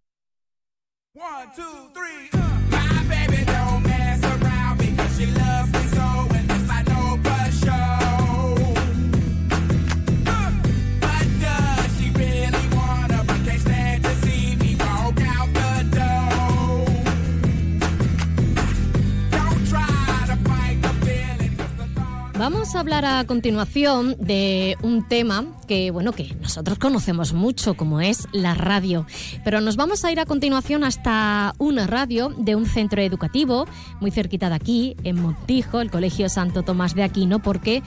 [22.44, 28.00] Vamos a hablar a continuación de un tema que, bueno, que nosotros conocemos mucho, como
[28.00, 29.06] es la radio.
[29.44, 33.66] Pero nos vamos a ir a continuación hasta una radio de un centro educativo
[34.00, 37.82] muy cerquita de aquí, en Montijo, el Colegio Santo Tomás de Aquino, porque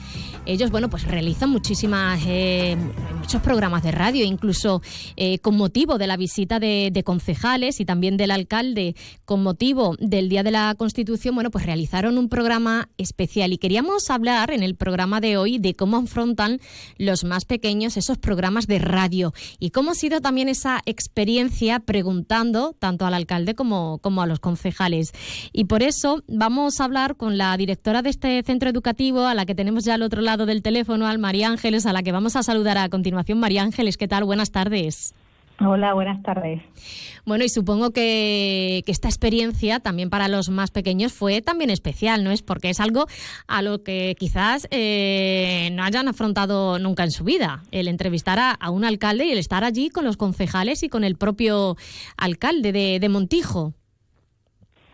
[0.46, 2.76] ellos, bueno, pues realizan muchísimas, eh,
[3.18, 4.82] muchos programas de radio, incluso
[5.16, 10.28] eh, con motivo de la visita de, concejales y también del alcalde, con motivo del
[10.28, 14.74] Día de la Constitución, bueno, pues realizaron un programa especial y queríamos hablar en el
[14.74, 16.60] programa de hoy de cómo afrontan
[16.98, 22.74] los más pequeños esos programas de radio y cómo ha sido también esa experiencia preguntando
[22.78, 25.12] tanto al alcalde como, como a los concejales.
[25.52, 29.44] Y por eso vamos a hablar con la directora de este centro educativo, a la
[29.44, 32.36] que tenemos ya al otro lado del teléfono, al María Ángeles, a la que vamos
[32.36, 33.38] a saludar a continuación.
[33.38, 34.24] María Ángeles, ¿qué tal?
[34.24, 35.14] Buenas tardes.
[35.60, 36.62] Hola, buenas tardes.
[37.26, 42.22] Bueno, y supongo que, que, esta experiencia también para los más pequeños fue también especial,
[42.22, 42.42] ¿no es?
[42.42, 43.06] Porque es algo
[43.48, 48.52] a lo que quizás eh, no hayan afrontado nunca en su vida, el entrevistar a,
[48.52, 51.76] a, un alcalde y el estar allí con los concejales y con el propio
[52.16, 53.72] alcalde de, de Montijo.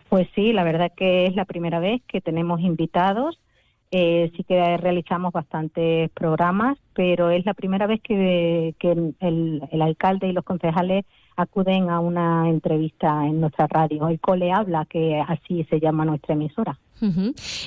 [0.09, 3.37] Pues sí, la verdad que es la primera vez que tenemos invitados
[3.97, 10.27] eh, sí que realizamos bastantes programas, pero es la primera vez que, el, el, alcalde
[10.27, 11.05] y los concejales
[11.37, 14.09] acuden a una entrevista en nuestra radio.
[14.09, 16.77] El Cole Habla, que así se llama nuestra emisora.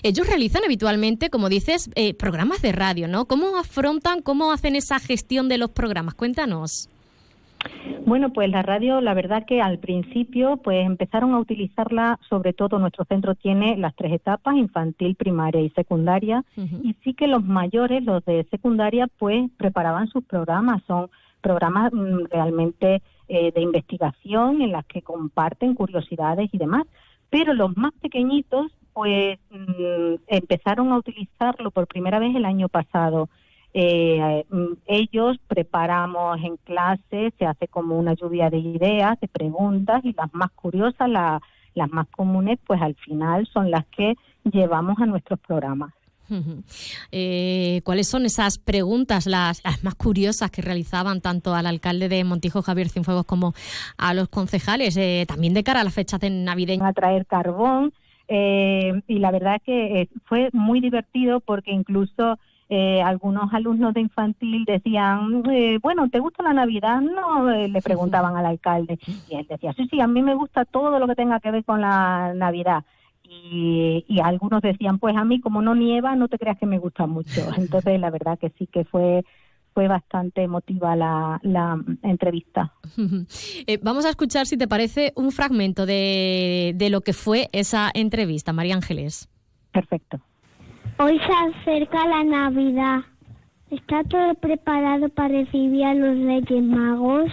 [0.02, 3.24] Ellos realizan habitualmente, como dices, eh, programas de radio, ¿no?
[3.24, 6.12] ¿Cómo afrontan, cómo hacen esa gestión de los programas?
[6.12, 6.90] Cuéntanos.
[8.06, 12.78] Bueno, pues la radio, la verdad que al principio, pues empezaron a utilizarla, sobre todo
[12.78, 16.80] nuestro centro tiene las tres etapas, infantil, primaria y secundaria, uh -huh.
[16.82, 22.24] y sí que los mayores, los de secundaria, pues preparaban sus programas, son programas mmm,
[22.30, 26.84] realmente eh, de investigación en las que comparten curiosidades y demás,
[27.30, 33.28] pero los más pequeñitos, pues mmm, empezaron a utilizarlo por primera vez el año pasado
[33.74, 34.44] eh,
[34.86, 40.32] ellos preparamos en clase, se hace como una lluvia de ideas, de preguntas y las
[40.32, 41.40] más curiosas, la,
[41.74, 45.92] las más comunes, pues al final son las que llevamos a nuestros programas.
[47.10, 52.22] Eh, ¿Cuáles son esas preguntas, las, las, más curiosas que realizaban tanto al alcalde de
[52.22, 53.54] Montijo, Javier Cienfuegos, como
[53.96, 56.86] a los concejales, eh, también de cara a las fechas de navideña?
[56.86, 57.94] A traer carbón
[58.28, 62.38] eh, y la verdad que eh, fue muy divertido porque incluso
[62.70, 67.00] eh, algunos alumnos de infantil decían, eh, bueno, ¿te gusta la Navidad?
[67.00, 68.98] No, eh, le preguntaban al alcalde.
[69.28, 71.64] Y él decía, sí, sí, a mí me gusta todo lo que tenga que ver
[71.64, 72.84] con la Navidad.
[73.22, 76.78] Y, y algunos decían, pues a mí como no nieva, no te creas que me
[76.78, 77.40] gusta mucho.
[77.56, 79.24] Entonces, la verdad que sí que fue
[79.74, 82.72] fue bastante emotiva la, la entrevista.
[83.66, 87.90] Eh, vamos a escuchar, si te parece, un fragmento de, de lo que fue esa
[87.92, 89.28] entrevista, María Ángeles.
[89.72, 90.20] Perfecto.
[91.00, 93.00] Hoy se acerca la Navidad.
[93.70, 97.30] ¿Está todo preparado para recibir a los Reyes Magos?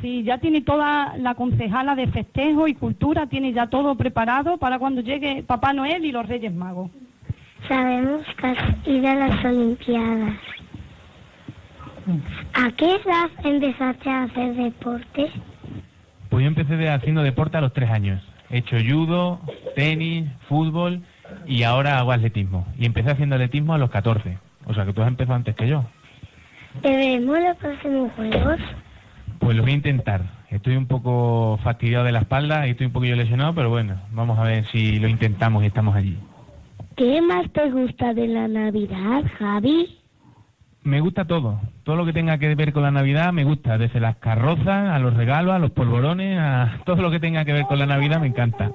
[0.00, 4.80] Sí, ya tiene toda la concejala de festejo y cultura, tiene ya todo preparado para
[4.80, 6.90] cuando llegue Papá Noel y los Reyes Magos.
[7.68, 10.34] Sabemos que has ido a las Olimpiadas.
[12.54, 15.30] ¿A qué edad empezaste a hacer deporte?
[16.30, 18.22] Pues yo empecé haciendo deporte a los tres años.
[18.50, 19.40] He hecho judo,
[19.76, 21.02] tenis, fútbol
[21.46, 22.66] y ahora hago atletismo.
[22.78, 24.38] Y empecé haciendo atletismo a los 14.
[24.66, 25.84] O sea que tú has empezado antes que yo.
[26.82, 28.60] ¿Te veremos los próximos juegos?
[29.38, 30.22] Pues lo voy a intentar.
[30.50, 34.38] Estoy un poco fastidiado de la espalda y estoy un poquillo lesionado, pero bueno, vamos
[34.38, 36.18] a ver si lo intentamos y estamos allí.
[36.96, 39.98] ¿Qué más te gusta de la Navidad, Javi?
[40.82, 41.60] Me gusta todo.
[41.82, 43.76] Todo lo que tenga que ver con la Navidad me gusta.
[43.76, 47.52] Desde las carrozas, a los regalos, a los polvorones, a todo lo que tenga que
[47.52, 48.70] ver con la Navidad me encanta.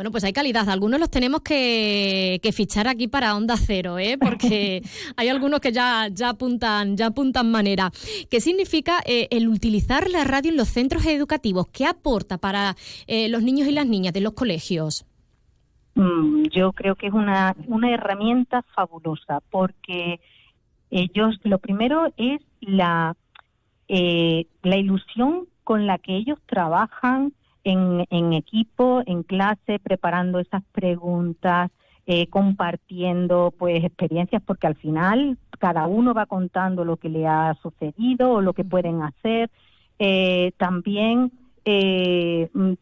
[0.00, 0.66] Bueno, pues hay calidad.
[0.70, 4.16] Algunos los tenemos que, que fichar aquí para Onda Cero, ¿eh?
[4.18, 4.80] porque
[5.18, 7.90] hay algunos que ya, ya, apuntan, ya apuntan manera.
[8.30, 11.66] ¿Qué significa eh, el utilizar la radio en los centros educativos?
[11.66, 12.76] ¿Qué aporta para
[13.06, 15.04] eh, los niños y las niñas de los colegios?
[15.96, 20.18] Mm, yo creo que es una, una herramienta fabulosa porque
[20.90, 23.14] ellos, lo primero es la,
[23.86, 27.34] eh, la ilusión con la que ellos trabajan
[27.64, 31.70] en, en equipo, en clase, preparando esas preguntas,
[32.06, 37.54] eh, compartiendo pues experiencias, porque al final cada uno va contando lo que le ha
[37.62, 39.50] sucedido o lo que pueden hacer.
[39.98, 41.32] Eh, también
[41.64, 42.72] eh, mm,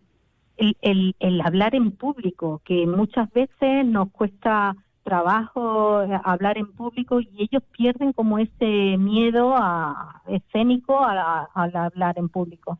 [0.57, 6.73] el, el, el hablar en público, que muchas veces nos cuesta trabajo eh, hablar en
[6.73, 12.79] público y ellos pierden como ese miedo a, escénico a- al hablar en público.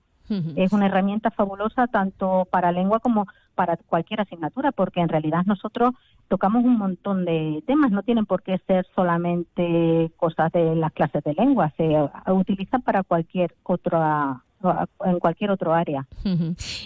[0.57, 5.95] Es una herramienta fabulosa tanto para lengua como para cualquier asignatura, porque en realidad nosotros
[6.29, 11.25] tocamos un montón de temas, no tienen por qué ser solamente cosas de las clases
[11.25, 11.89] de lengua, se
[12.31, 14.43] utilizan para cualquier otra
[15.05, 16.07] en cualquier otro área.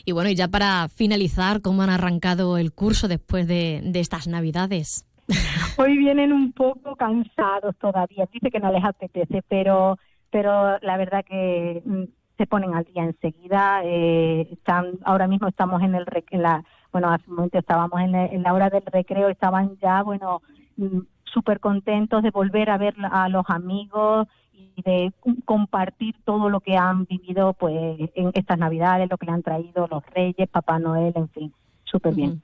[0.04, 4.28] Y bueno, y ya para finalizar, ¿cómo han arrancado el curso después de, de estas
[4.28, 5.06] Navidades?
[5.78, 9.98] Hoy vienen un poco cansados todavía, dice que no les apetece, pero
[10.30, 12.04] pero la verdad que mm,
[12.42, 13.82] se ponen al día enseguida.
[13.84, 18.10] Eh, están ahora mismo estamos en el en la bueno hace un momento estábamos en,
[18.12, 20.42] la- en la hora del recreo, estaban ya bueno
[20.76, 25.12] mm, súper contentos de volver a ver a los amigos y de
[25.44, 27.74] compartir todo lo que han vivido pues
[28.14, 31.52] en estas Navidades, lo que le han traído los Reyes, Papá Noel, en fin,
[31.84, 32.42] súper bien.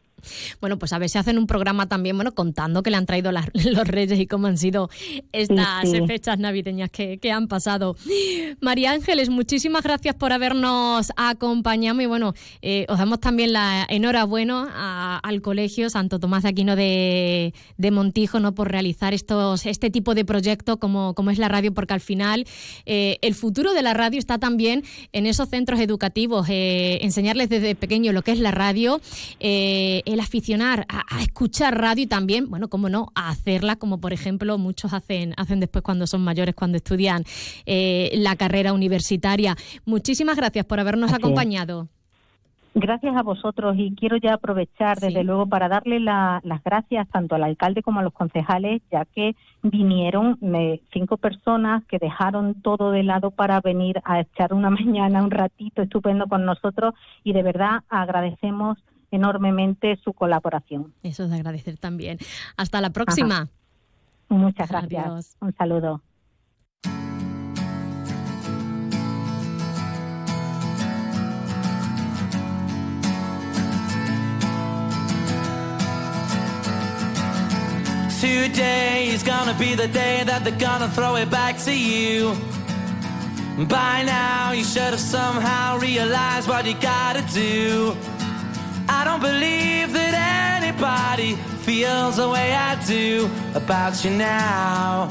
[0.61, 3.33] Bueno, pues a ver si hacen un programa también, bueno, contando que le han traído
[3.33, 4.91] las- los reyes y cómo han sido
[5.33, 6.07] estas Sí, sí.
[6.07, 7.97] fechas navideñas que, que han pasado.
[8.61, 14.69] María Ángeles, muchísimas gracias por habernos acompañado y bueno, eh, os damos también la enhorabuena
[14.75, 18.55] a- al Colegio Santo Tomás de Aquino de, de Montijo, ¿no?
[18.55, 22.47] Por realizar estos, este tipo de proyecto como, como es la radio, porque al final
[22.87, 27.75] eh, el futuro de la radio está también en esos centros educativos, eh, enseñarles desde
[27.75, 29.01] pequeño lo que es la radio,
[30.13, 34.13] el aficionar a, a escuchar radio y también, bueno, cómo no, a hacerla, como por
[34.13, 37.25] ejemplo muchos hacen, hacen después cuando son mayores, cuando estudian
[37.67, 39.57] eh, la carrera universitaria.
[39.85, 41.89] Muchísimas gracias por habernos acompañado.
[42.75, 47.35] Gracias a vosotros y quiero ya aprovechar desde luego para darle la- las gracias tanto
[47.35, 52.93] al alcalde como a los concejales, ya que vinieron me- cinco personas que dejaron todo
[52.93, 56.95] de lado para venir a echar una mañana, un ratito estupendo con nosotros
[57.25, 58.79] y de verdad agradecemos
[59.11, 60.93] enormemente su colaboración.
[61.03, 62.19] Eso es de agradecer también.
[62.57, 63.49] Hasta la próxima.
[64.29, 65.07] Muchas gracias.
[65.07, 65.37] Adiós.
[65.41, 66.03] Un saludo.
[78.21, 82.35] Today is gonna be the day that they're gonna throw it back to you.
[83.69, 87.97] By now, you should have somehow realized what you gotta do.
[89.09, 90.15] Don't believe that
[90.61, 91.33] anybody
[91.67, 95.09] feels the way I do about you now.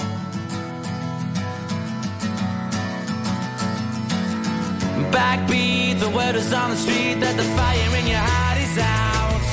[5.11, 9.47] Backbeat, the word is on the street that the fire in your heart is out.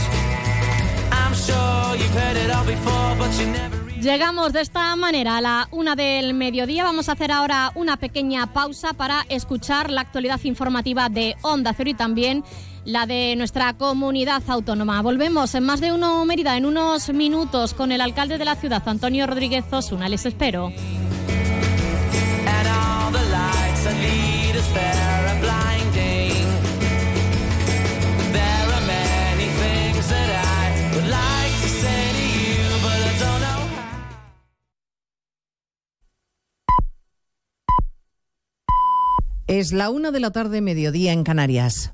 [1.20, 3.74] I'm sure you've heard it all before, but you never.
[4.04, 6.84] Llegamos de esta manera a la una del mediodía.
[6.84, 11.88] Vamos a hacer ahora una pequeña pausa para escuchar la actualidad informativa de Onda Cero
[11.88, 12.44] y también
[12.84, 15.00] la de nuestra comunidad autónoma.
[15.02, 18.82] Volvemos en más de uno Mérida en unos minutos con el alcalde de la ciudad,
[18.86, 20.08] Antonio Rodríguez Osuna.
[20.08, 20.72] Les espero.
[39.46, 41.93] Es la una de la tarde, mediodía en Canarias.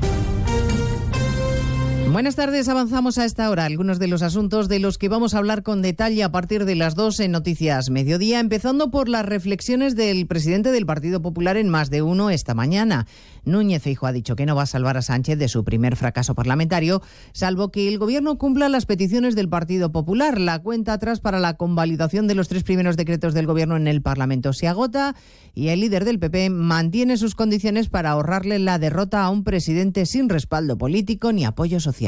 [2.11, 5.37] Buenas tardes, avanzamos a esta hora algunos de los asuntos de los que vamos a
[5.37, 9.95] hablar con detalle a partir de las dos en Noticias Mediodía, empezando por las reflexiones
[9.95, 13.07] del presidente del Partido Popular en más de uno esta mañana.
[13.45, 16.35] Núñez Feijo ha dicho que no va a salvar a Sánchez de su primer fracaso
[16.35, 17.01] parlamentario,
[17.31, 20.37] salvo que el gobierno cumpla las peticiones del Partido Popular.
[20.37, 24.01] La cuenta atrás para la convalidación de los tres primeros decretos del gobierno en el
[24.01, 25.15] Parlamento se agota
[25.53, 30.05] y el líder del PP mantiene sus condiciones para ahorrarle la derrota a un presidente
[30.05, 32.00] sin respaldo político ni apoyo social.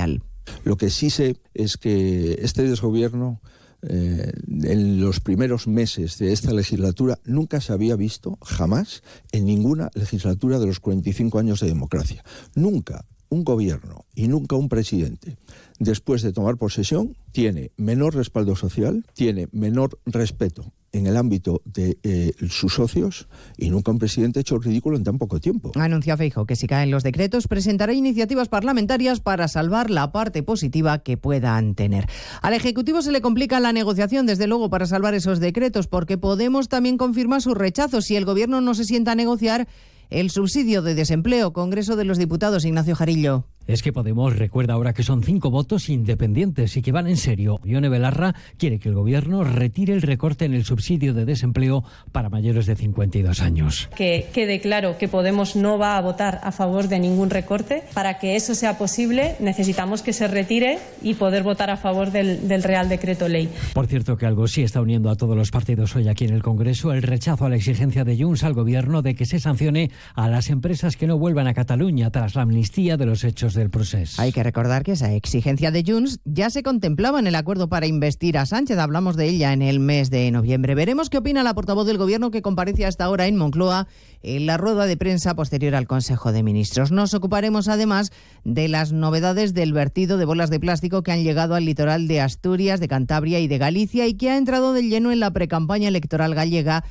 [0.63, 3.41] Lo que sí sé es que este desgobierno
[3.81, 4.31] eh,
[4.63, 10.59] en los primeros meses de esta legislatura nunca se había visto, jamás, en ninguna legislatura
[10.59, 12.23] de los 45 años de democracia.
[12.55, 15.37] Nunca un gobierno y nunca un presidente,
[15.79, 21.97] después de tomar posesión, tiene menor respaldo social, tiene menor respeto en el ámbito de
[22.03, 23.27] eh, sus socios
[23.57, 25.73] y nunca un presidente ha hecho ridículo en tan poco tiempo.
[25.75, 30.99] Anuncia Feijo que si caen los decretos presentará iniciativas parlamentarias para salvar la parte positiva
[30.99, 32.07] que puedan tener.
[32.41, 36.69] Al Ejecutivo se le complica la negociación, desde luego, para salvar esos decretos, porque Podemos
[36.69, 38.01] también confirma su rechazo.
[38.01, 39.67] Si el Gobierno no se sienta a negociar,
[40.09, 41.53] el subsidio de desempleo.
[41.53, 43.45] Congreso de los Diputados, Ignacio Jarillo.
[43.65, 47.61] Es que Podemos recuerda ahora que son cinco votos independientes y que van en serio.
[47.63, 52.29] Ione Belarra quiere que el gobierno retire el recorte en el subsidio de desempleo para
[52.29, 53.89] mayores de 52 años.
[53.95, 57.83] Que quede claro que Podemos no va a votar a favor de ningún recorte.
[57.93, 62.47] Para que eso sea posible necesitamos que se retire y poder votar a favor del,
[62.47, 63.49] del Real Decreto Ley.
[63.73, 66.43] Por cierto que algo sí está uniendo a todos los partidos hoy aquí en el
[66.43, 70.27] Congreso, el rechazo a la exigencia de Junts al gobierno de que se sancione a
[70.27, 73.71] las empresas que no vuelvan a Cataluña tras la amnistía de los hechos del.
[74.17, 77.87] Hay que recordar que esa exigencia de Junts ya se contemplaba en el acuerdo para
[77.87, 78.77] investir a Sánchez.
[78.77, 80.75] Hablamos de ella en el mes de noviembre.
[80.75, 83.87] Veremos qué opina la portavoz del Gobierno que comparece hasta ahora en Moncloa
[84.21, 86.91] en la rueda de prensa posterior al Consejo de Ministros.
[86.91, 88.11] Nos ocuparemos además
[88.43, 92.21] de las novedades del vertido de bolas de plástico que han llegado al litoral de
[92.21, 95.87] Asturias, de Cantabria y de Galicia y que ha entrado de lleno en la precampaña
[95.87, 96.83] electoral gallega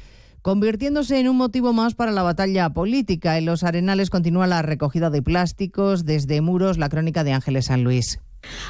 [0.43, 3.39] convirtiéndose en un motivo más para la batalla política.
[3.39, 7.85] En los arenales continúa la recogida de plásticos desde muros, la crónica de Ángeles San
[7.85, 8.21] Luis.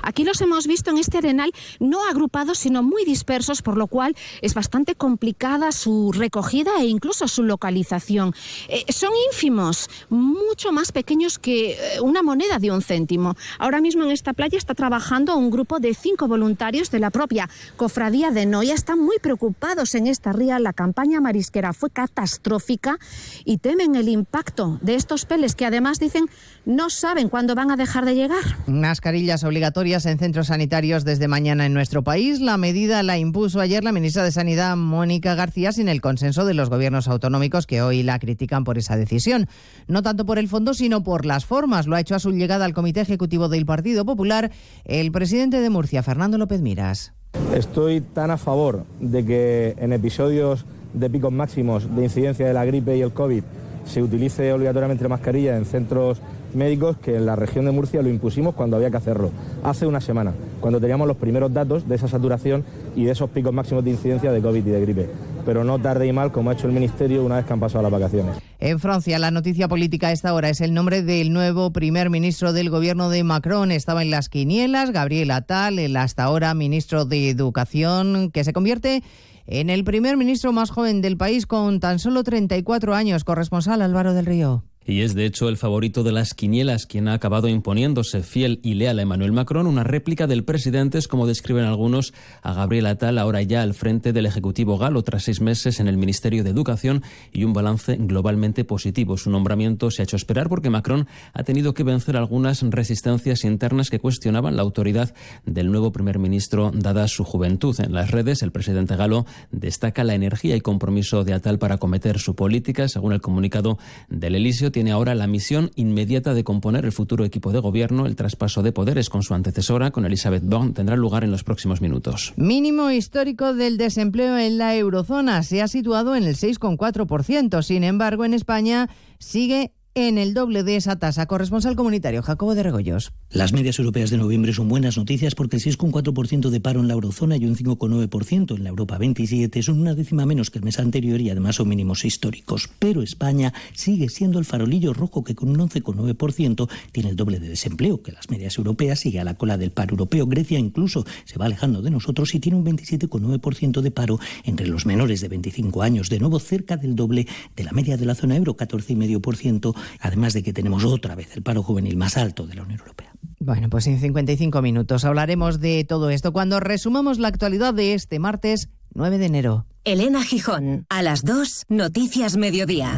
[0.03, 4.15] Aquí los hemos visto en este arenal no agrupados, sino muy dispersos, por lo cual
[4.41, 8.35] es bastante complicada su recogida e incluso su localización.
[8.69, 13.35] Eh, son ínfimos, mucho más pequeños que eh, una moneda de un céntimo.
[13.59, 17.49] Ahora mismo en esta playa está trabajando un grupo de cinco voluntarios de la propia
[17.77, 18.75] cofradía de Noia.
[18.75, 20.59] Están muy preocupados en esta ría.
[20.59, 22.99] La campaña marisquera fue catastrófica
[23.45, 26.27] y temen el impacto de estos peles que además dicen
[26.65, 28.43] no saben cuándo van a dejar de llegar.
[28.67, 32.41] Mascarillas obligatorias en centros sanitarios desde mañana en nuestro país.
[32.41, 36.53] La medida la impuso ayer la ministra de Sanidad, Mónica García, sin el consenso de
[36.53, 39.47] los gobiernos autonómicos que hoy la critican por esa decisión.
[39.87, 41.87] No tanto por el fondo, sino por las formas.
[41.87, 44.51] Lo ha hecho a su llegada al Comité Ejecutivo del Partido Popular
[44.85, 47.13] el presidente de Murcia, Fernando López Miras.
[47.55, 52.65] Estoy tan a favor de que en episodios de picos máximos de incidencia de la
[52.65, 53.45] gripe y el COVID
[53.85, 56.21] se utilice obligatoriamente la mascarilla en centros
[56.55, 59.31] médicos que en la región de Murcia lo impusimos cuando había que hacerlo,
[59.63, 63.53] hace una semana, cuando teníamos los primeros datos de esa saturación y de esos picos
[63.53, 65.11] máximos de incidencia de COVID y de gripe.
[65.45, 67.83] Pero no tarde y mal, como ha hecho el Ministerio una vez que han pasado
[67.83, 68.37] las vacaciones.
[68.61, 72.53] En Francia, la noticia política a esta hora es el nombre del nuevo primer ministro
[72.53, 73.73] del gobierno de Macron.
[73.73, 79.03] Estaba en las quinielas, Gabriel Attal, el hasta ahora ministro de Educación, que se convierte
[79.47, 83.25] en el primer ministro más joven del país con tan solo 34 años.
[83.25, 84.65] Corresponsal Álvaro del Río.
[84.87, 88.75] Y es de hecho el favorito de las quinielas quien ha acabado imponiéndose fiel y
[88.75, 92.13] leal a Emmanuel Macron, una réplica del presidente, es como describen algunos
[92.43, 95.97] a Gabriel Attal, ahora ya al frente del Ejecutivo galo tras seis meses en el
[95.97, 97.03] Ministerio de Educación
[97.33, 99.17] y un balance globalmente positivo.
[99.17, 103.91] Su nombramiento se ha hecho esperar porque Macron ha tenido que vencer algunas resistencias internas
[103.91, 105.15] que cuestionaban la autoridad
[105.47, 107.79] del nuevo primer ministro dada su juventud.
[107.81, 112.19] En las redes, el presidente galo destaca la energía y compromiso de Attal para acometer
[112.19, 113.79] su política, según el comunicado
[114.09, 118.07] del Elíseo tiene ahora la misión inmediata de componer el futuro equipo de gobierno.
[118.07, 121.81] El traspaso de poderes con su antecesora, con Elizabeth Borne, tendrá lugar en los próximos
[121.81, 122.33] minutos.
[122.37, 127.63] Mínimo histórico del desempleo en la eurozona se ha situado en el 6,4%.
[127.63, 131.27] Sin embargo, en España sigue en el doble de esa tasa.
[131.27, 133.13] Corresponsal comunitario Jacobo de Regoyos.
[133.31, 136.95] Las medias europeas de noviembre son buenas noticias porque el 6,4% de paro en la
[136.95, 140.79] eurozona y un 5,9% en la Europa 27 son una décima menos que el mes
[140.79, 142.71] anterior y además son mínimos históricos.
[142.79, 147.49] Pero España sigue siendo el farolillo rojo que con un 11,9% tiene el doble de
[147.49, 150.27] desempleo que las medias europeas, sigue a la cola del paro europeo.
[150.27, 154.87] Grecia incluso se va alejando de nosotros y tiene un 27,9% de paro entre los
[154.87, 157.27] menores de 25 años, de nuevo cerca del doble
[157.57, 161.43] de la media de la zona euro, 14,5% además de que tenemos otra vez el
[161.43, 163.13] paro juvenil más alto de la Unión Europea.
[163.39, 168.19] Bueno, pues en 55 minutos hablaremos de todo esto cuando resumamos la actualidad de este
[168.19, 169.67] martes 9 de enero.
[169.85, 172.97] Elena Gijón, a las 2, Noticias Mediodía.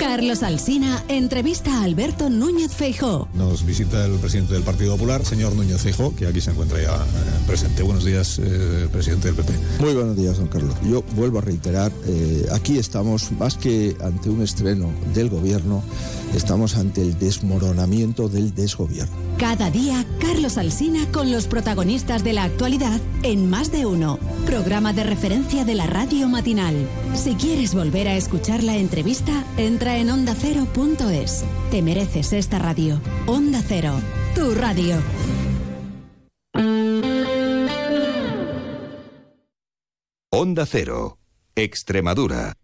[0.00, 3.28] Carlos Alsina entrevista a Alberto Núñez Feijó.
[3.34, 6.94] Nos visita el presidente del Partido Popular, señor Núñez Feijó, que aquí se encuentra ya
[6.94, 6.98] eh,
[7.46, 7.82] presente.
[7.82, 9.52] Buenos días, eh, presidente del PP.
[9.78, 10.74] Muy buenos días, don Carlos.
[10.88, 15.82] Yo vuelvo a reiterar, eh, aquí estamos más que ante un estreno del gobierno,
[16.34, 19.14] estamos ante el desmoronamiento del desgobierno.
[19.36, 24.94] Cada día, Carlos Alsina con los protagonistas de la actualidad en Más de Uno, programa
[24.94, 26.74] de referencia de la radio matinal.
[27.14, 31.44] Si quieres volver a escuchar la entrevista, entra en ondacero.es.
[31.70, 33.00] Te mereces esta radio.
[33.26, 33.94] Onda Cero,
[34.34, 34.96] tu radio.
[40.32, 41.18] Onda Cero,
[41.54, 42.59] Extremadura.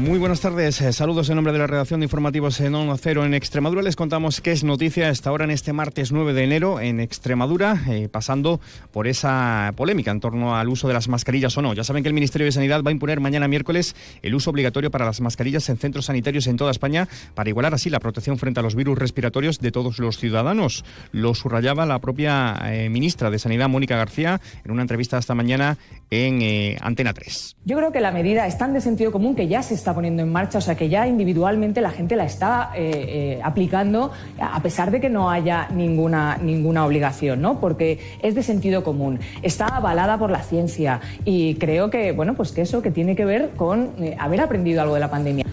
[0.00, 3.26] Muy buenas tardes, eh, saludos en nombre de la redacción de informativos en Onda Cero
[3.26, 3.82] en Extremadura.
[3.82, 7.78] Les contamos qué es noticia hasta ahora en este martes 9 de enero en Extremadura,
[7.86, 8.60] eh, pasando
[8.92, 11.74] por esa polémica en torno al uso de las mascarillas o no.
[11.74, 14.90] Ya saben que el Ministerio de Sanidad va a imponer mañana miércoles el uso obligatorio
[14.90, 18.60] para las mascarillas en centros sanitarios en toda España para igualar así la protección frente
[18.60, 20.82] a los virus respiratorios de todos los ciudadanos.
[21.12, 25.76] Lo subrayaba la propia eh, ministra de Sanidad, Mónica García, en una entrevista esta mañana
[26.08, 27.56] en Antena 3.
[27.66, 30.22] Yo creo que la medida es tan de sentido común que ya se está poniendo
[30.22, 34.10] en marcha, o sea que ya individualmente la gente la está eh, eh, aplicando
[34.40, 37.60] a pesar de que no haya ninguna, ninguna obligación, ¿no?
[37.60, 42.52] Porque es de sentido común, está avalada por la ciencia y creo que, bueno, pues
[42.52, 45.44] que eso que tiene que ver con eh, haber aprendido algo de la pandemia.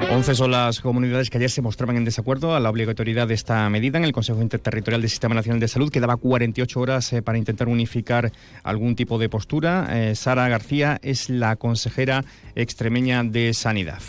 [0.00, 3.68] 11 son las comunidades que ayer se mostraban en desacuerdo a la obligatoriedad de esta
[3.68, 5.90] medida en el Consejo Interterritorial del Sistema Nacional de Salud.
[5.90, 8.32] Quedaba 48 horas para intentar unificar
[8.62, 10.14] algún tipo de postura.
[10.14, 12.24] Sara García es la consejera
[12.54, 14.00] extremeña de Sanidad.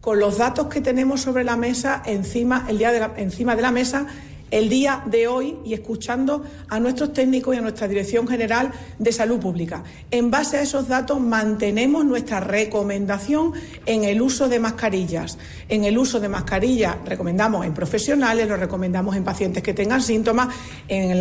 [0.00, 3.62] Con los datos que tenemos sobre la mesa, encima, el día de la, encima de
[3.62, 4.06] la mesa,
[4.50, 9.12] el día de hoy y escuchando a nuestros técnicos y a nuestra Dirección General de
[9.12, 9.82] Salud Pública.
[10.10, 13.52] En base a esos datos mantenemos nuestra recomendación
[13.86, 15.38] en el uso de mascarillas.
[15.68, 20.48] En el uso de mascarillas recomendamos en profesionales, lo recomendamos en pacientes que tengan síntomas,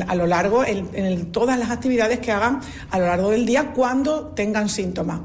[0.08, 3.74] a lo largo, en, en todas las actividades que hagan a lo largo del día
[3.74, 5.22] cuando tengan síntomas.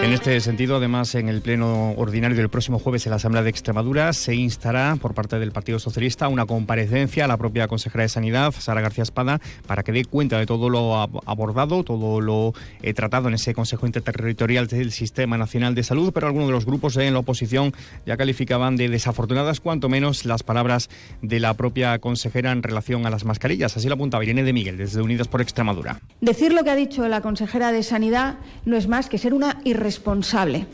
[0.00, 3.50] En este sentido, además, en el pleno ordinario del próximo jueves en la Asamblea de
[3.50, 8.08] Extremadura se instará por parte del Partido Socialista una comparecencia a la propia consejera de
[8.08, 12.94] Sanidad, Sara García Espada, para que dé cuenta de todo lo abordado, todo lo eh,
[12.94, 16.96] tratado en ese Consejo Interterritorial del Sistema Nacional de Salud, pero algunos de los grupos
[16.96, 17.74] en la oposición
[18.06, 20.88] ya calificaban de desafortunadas, cuanto menos, las palabras
[21.22, 23.76] de la propia consejera en relación a las mascarillas.
[23.76, 26.00] Así lo apuntaba Irene de Miguel, desde Unidas por Extremadura.
[26.20, 29.58] Decir lo que ha dicho la consejera de Sanidad no es más que ser una
[29.88, 30.66] irresponsable.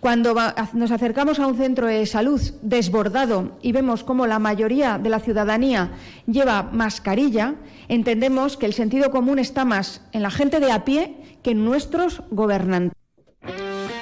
[0.00, 0.34] Cuando
[0.72, 5.20] nos acercamos a un centro de salud desbordado y vemos cómo la mayoría de la
[5.20, 5.92] ciudadanía
[6.26, 7.54] lleva mascarilla,
[7.88, 11.64] entendemos que el sentido común está más en la gente de a pie que en
[11.64, 12.99] nuestros gobernantes.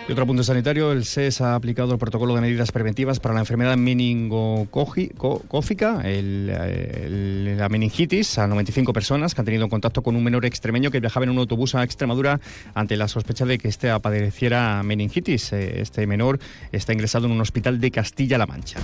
[0.08, 3.40] Y otro punto sanitario, el SES ha aplicado el protocolo de medidas preventivas para la
[3.40, 10.90] enfermedad meningocófica, la meningitis, a 95 personas que han tenido contacto con un menor extremeño
[10.90, 12.40] que viajaba en un autobús a Extremadura
[12.72, 15.52] ante la sospecha de que éste padeciera meningitis.
[15.52, 16.38] Eh, este menor
[16.72, 18.78] está ingresado en un hospital de Castilla-La Mancha.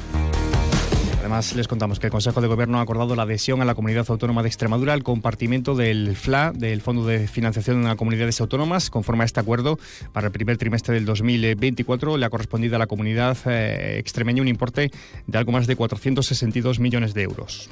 [1.24, 4.04] Además, les contamos que el Consejo de Gobierno ha acordado la adhesión a la Comunidad
[4.10, 8.90] Autónoma de Extremadura al compartimento del FLA, del Fondo de Financiación de las Comunidades Autónomas.
[8.90, 9.78] Conforme a este acuerdo,
[10.12, 14.48] para el primer trimestre del 2024 le ha correspondido a la comunidad eh, extremeña un
[14.48, 14.90] importe
[15.26, 17.70] de algo más de 462 millones de euros.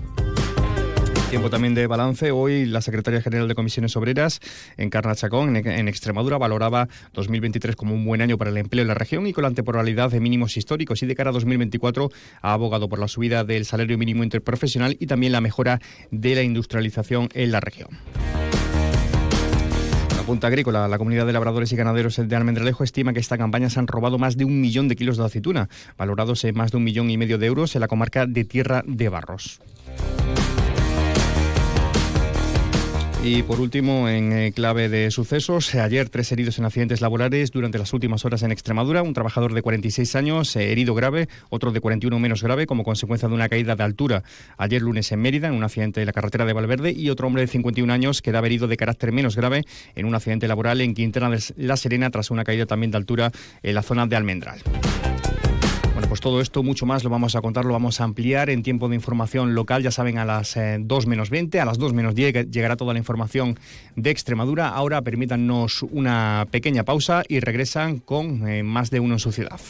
[1.33, 2.31] Tiempo también de balance.
[2.31, 4.39] Hoy la secretaria general de Comisiones Obreras,
[4.77, 8.93] Encarna Chacón, en, Extremadura, valoraba 2023 como un buen año para el empleo en la
[8.93, 11.03] región y con la temporalidad de mínimos históricos.
[11.03, 12.11] Y de cara a 2024
[12.43, 15.81] ha abogado por la subida del salario mínimo interprofesional y también la mejora
[16.11, 17.89] de la industrialización en la región
[20.27, 23.81] Junta Agrícola, la comunidad de labradores y ganaderos de Almendralejo, estima que esta campaña se
[23.81, 26.85] han robado más de un millón de kilos de aceituna, valorados en más de un
[26.85, 29.61] millón y medio de euros en la comarca de Tierra de Barros.
[33.25, 37.79] Y por último, en eh, clave de sucesos, ayer tres heridos en accidentes laborales durante
[37.79, 39.03] las últimas horas en Extremadura.
[39.03, 43.29] Un trabajador de 46 años eh, herido grave, otro de 41 menos grave como consecuencia
[43.29, 44.25] de una caída de altura
[44.59, 47.43] ayer lunes en Mérida en un accidente de la carretera de Valverde y otro hombre
[47.43, 49.65] de 51 años quedaba herido de carácter menos grave
[49.95, 53.31] en un accidente laboral en Quintana de La Serena tras una caída también de altura
[53.63, 54.63] en la zona de Almendral.
[56.23, 58.95] Todo esto, mucho más, lo vamos a contar, lo vamos a ampliar en tiempo de
[58.95, 59.83] información local.
[59.83, 62.93] Ya saben, a las 2 eh, menos 20, a las 2 menos 10 llegará toda
[62.93, 63.59] la información
[63.97, 64.69] de Extremadura.
[64.69, 69.61] Ahora permítanos una pequeña pausa y regresan con eh, más de uno en su ciudad.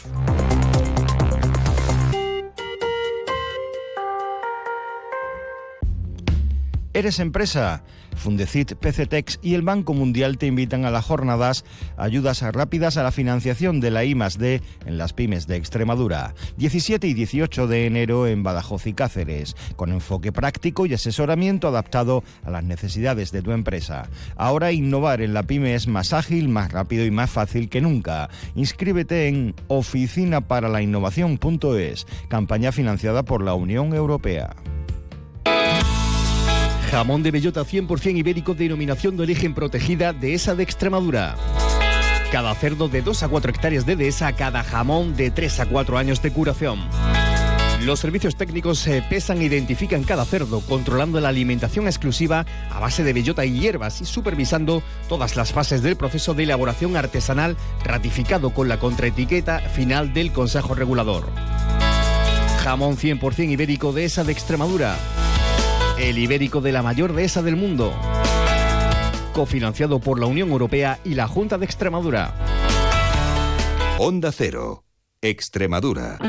[6.93, 7.81] ¿Eres empresa?
[8.23, 11.65] Fundecit, PCTEX y el Banco Mundial te invitan a las jornadas
[11.97, 16.33] Ayudas rápidas a la financiación de la I en las pymes de Extremadura.
[16.55, 22.23] 17 y 18 de enero en Badajoz y Cáceres, con enfoque práctico y asesoramiento adaptado
[22.45, 24.07] a las necesidades de tu empresa.
[24.37, 28.29] Ahora innovar en la pyme es más ágil, más rápido y más fácil que nunca.
[28.55, 34.55] Inscríbete en oficinaparaLainnovación.es, campaña financiada por la Unión Europea.
[36.93, 41.35] Jamón de bellota 100% ibérico denominación de origen protegida de esa de Extremadura.
[42.31, 45.97] Cada cerdo de 2 a 4 hectáreas de dehesa, cada jamón de 3 a 4
[45.97, 46.81] años de curación.
[47.81, 53.03] Los servicios técnicos se pesan e identifican cada cerdo, controlando la alimentación exclusiva a base
[53.03, 58.51] de bellota y hierbas y supervisando todas las fases del proceso de elaboración artesanal ratificado
[58.51, 61.25] con la contraetiqueta final del Consejo Regulador.
[62.63, 64.95] Jamón 100% ibérico de esa de Extremadura
[65.97, 67.93] el ibérico de la mayor dehesa del mundo.
[69.33, 72.33] Cofinanciado por la Unión Europea y la Junta de Extremadura.
[73.97, 74.83] Onda Cero,
[75.21, 76.19] Extremadura.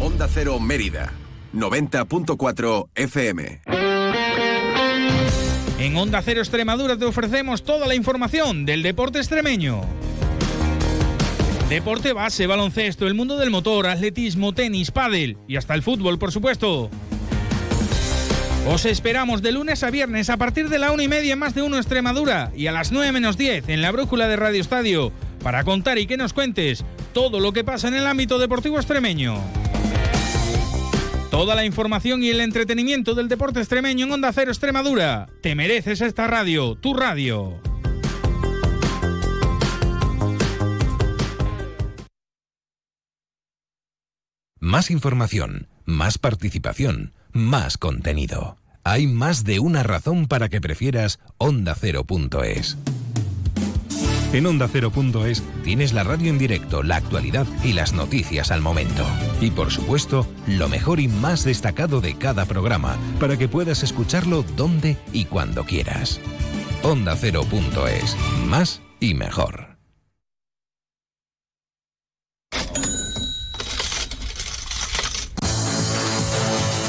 [0.00, 1.12] Onda Cero Mérida,
[1.52, 3.60] 90.4 FM.
[5.78, 9.82] En Onda Cero Extremadura te ofrecemos toda la información del deporte extremeño.
[11.68, 16.32] Deporte base, baloncesto, el mundo del motor, atletismo, tenis, pádel y hasta el fútbol, por
[16.32, 16.88] supuesto.
[18.66, 21.54] Os esperamos de lunes a viernes a partir de la una y media en más
[21.54, 25.12] de uno Extremadura y a las 9 menos 10 en la brújula de Radio Estadio
[25.42, 29.38] para contar y que nos cuentes todo lo que pasa en el ámbito deportivo extremeño.
[31.30, 35.28] Toda la información y el entretenimiento del deporte extremeño en Onda Cero Extremadura.
[35.42, 37.60] Te mereces esta radio, tu radio.
[44.60, 48.56] Más información, más participación, más contenido.
[48.82, 52.76] Hay más de una razón para que prefieras Onda Cero.es.
[54.32, 59.06] En Onda Cero.es tienes la radio en directo, la actualidad y las noticias al momento.
[59.40, 64.44] Y por supuesto, lo mejor y más destacado de cada programa, para que puedas escucharlo
[64.56, 66.20] donde y cuando quieras.
[66.82, 69.77] Onda Cero.es, más y mejor.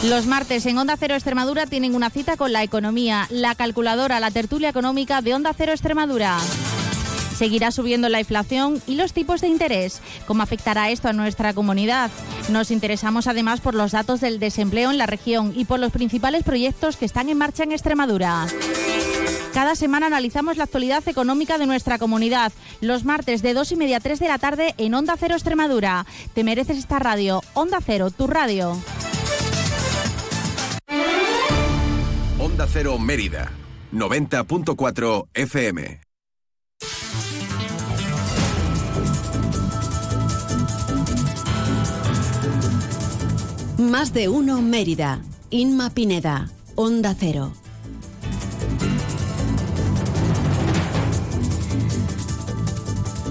[0.03, 4.31] Los martes en Onda Cero Extremadura tienen una cita con la economía, la calculadora, la
[4.31, 6.37] tertulia económica de Onda Cero Extremadura.
[7.37, 10.01] Seguirá subiendo la inflación y los tipos de interés.
[10.25, 12.11] ¿Cómo afectará esto a nuestra comunidad?
[12.47, 16.43] Nos interesamos además por los datos del desempleo en la región y por los principales
[16.43, 18.47] proyectos que están en marcha en Extremadura.
[19.53, 22.53] Cada semana analizamos la actualidad económica de nuestra comunidad.
[22.79, 26.05] Los martes de 2 y media a 3 de la tarde en Onda Cero Extremadura.
[26.33, 27.41] Te mereces esta radio.
[27.53, 28.77] Onda Cero, tu radio.
[32.41, 33.51] Onda Cero Mérida,
[33.91, 35.99] 90.4 FM.
[43.77, 45.19] Más de uno Mérida.
[45.49, 47.51] Inma Pineda, Onda Cero.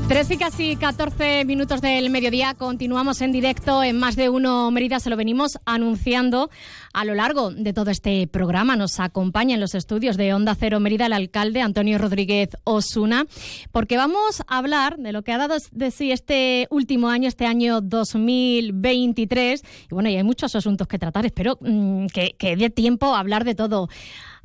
[0.08, 2.54] 13 y casi 14 minutos del mediodía.
[2.54, 5.00] Continuamos en directo en más de uno Mérida.
[5.00, 6.48] Se lo venimos anunciando
[6.92, 8.76] a lo largo de todo este programa.
[8.76, 13.26] Nos acompaña en los estudios de Onda Cero Mérida el alcalde Antonio Rodríguez Osuna,
[13.72, 17.46] porque vamos a hablar de lo que ha dado de sí este último año, este
[17.46, 19.62] año 2023.
[19.90, 21.26] Y bueno, y hay muchos asuntos que tratar.
[21.26, 23.88] Espero mm, que, que dé tiempo a hablar de todo.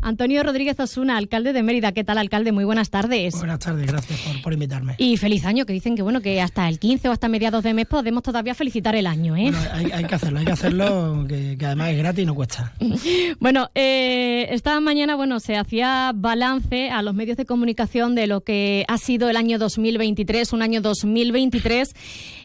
[0.04, 1.94] Antonio Rodríguez Osuna, alcalde de Mérida.
[1.94, 2.52] ¿Qué tal, alcalde?
[2.52, 3.36] Muy buenas tardes.
[3.38, 4.96] Buenas tardes, gracias por, por invitarme.
[4.98, 7.74] Y feliz año que dicen que bueno que hasta el 15 o hasta mediados de
[7.74, 9.38] mes podemos todavía felicitar el año.
[9.38, 9.52] ¿eh?
[9.72, 12.74] hay, que hacerlo, hay que hacerlo, que, además es gratis y cuesta.
[13.40, 18.42] bueno, eh, esta mañana bueno se hacía balance a los medios de comunicación de lo
[18.42, 21.94] que ha sido el año 2023, un año 2023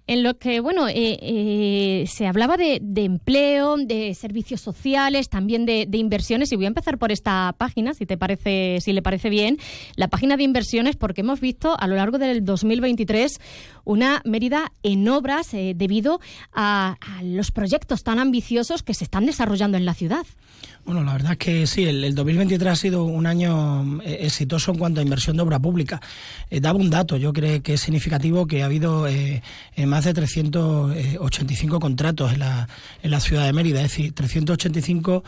[0.08, 5.86] en lo que bueno eh, eh, se hablaba de, empleo, de servicios sociales, también de,
[5.86, 6.50] de, inversiones.
[6.50, 9.58] Y voy a empezar por esta página, si te parece, si le parece bien,
[9.96, 13.38] la página de inversiones, porque hemos visto a lo largo del 2023
[13.84, 16.20] una Mérida en obras eh, debido
[16.52, 20.26] a, los proyectos tan ambiciosos que se están desarrollando en la ciudad.
[20.88, 24.78] Bueno, la verdad es que sí, el, 2023 ha sido un año eh, exitoso en
[24.78, 26.00] cuanto a inversión de obra pública.
[26.48, 29.06] Eh, daba un dato, yo creo que es significativo que ha habido
[29.86, 32.70] más de 385 contratos en la,
[33.02, 35.24] en la ciudad de Mérida, es decir, 385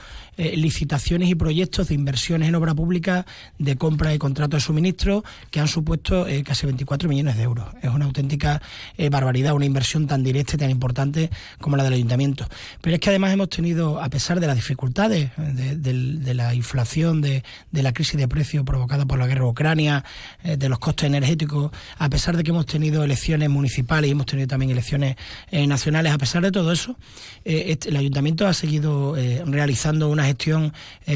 [0.57, 3.27] licitaciones y proyectos de inversiones en obra pública,
[3.59, 7.67] de compra y contratos de suministro, que han supuesto casi 24 millones de euros.
[7.83, 8.61] Es una auténtica
[8.97, 11.31] eh, barbaridad, una inversión tan directa y tan importante
[11.61, 12.47] como la del ayuntamiento.
[12.81, 17.43] Pero es que además hemos tenido, a pesar de las dificultades de, la inflación, de,
[17.73, 20.05] la crisis de precios provocada por la guerra de Ucrania,
[20.43, 24.27] eh, de los costes energéticos, a pesar de que hemos tenido elecciones municipales y hemos
[24.27, 25.17] tenido también elecciones
[25.51, 26.97] eh, nacionales, a pesar de todo eso,
[27.45, 29.17] este, el ayuntamiento ha seguido
[29.47, 30.73] realizando una gestión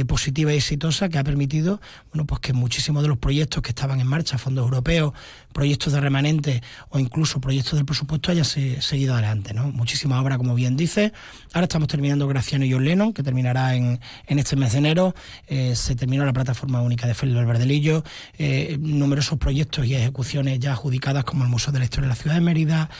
[0.06, 1.80] positiva y exitosa que ha permitido
[2.14, 5.12] bueno, pues que muchísimos de los proyectos que estaban en marcha, fondos europeos,
[5.52, 9.52] proyectos de remanente o incluso proyectos del presupuesto hayan seguido adelante.
[9.52, 9.72] ¿no?
[9.72, 11.12] Muchísimas obras, como bien dice.
[11.52, 13.98] Ahora estamos terminando Graciano y John que terminará en,
[14.28, 15.12] en este mes de enero.
[15.48, 18.04] Eh, se terminó la plataforma única de Félix Valverdelillo.
[18.38, 22.20] Eh, numerosos proyectos y ejecuciones ya adjudicadas, como el Museo de la Historia de la
[22.20, 22.90] Ciudad de Mérida,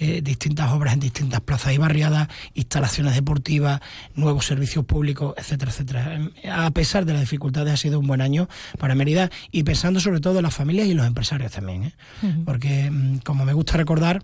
[0.00, 3.80] eh, distintas obras en distintas plazas y barriadas, instalaciones deportivas,
[4.16, 6.30] nuevos servicios públicos, etcétera, etcétera.
[6.52, 8.48] A pesar de las dificultades, ha sido un buen año
[8.78, 11.84] para Mérida y pensando sobre todo en las familias y los empresarios también.
[11.84, 11.92] ¿eh?
[12.44, 14.22] porque mm, como me gusta recordar,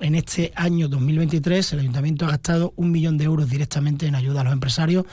[0.00, 4.40] en este año 2023 el ayuntamiento ha gastado un millón de euros directamente en ayuda
[4.40, 5.04] a los empresarios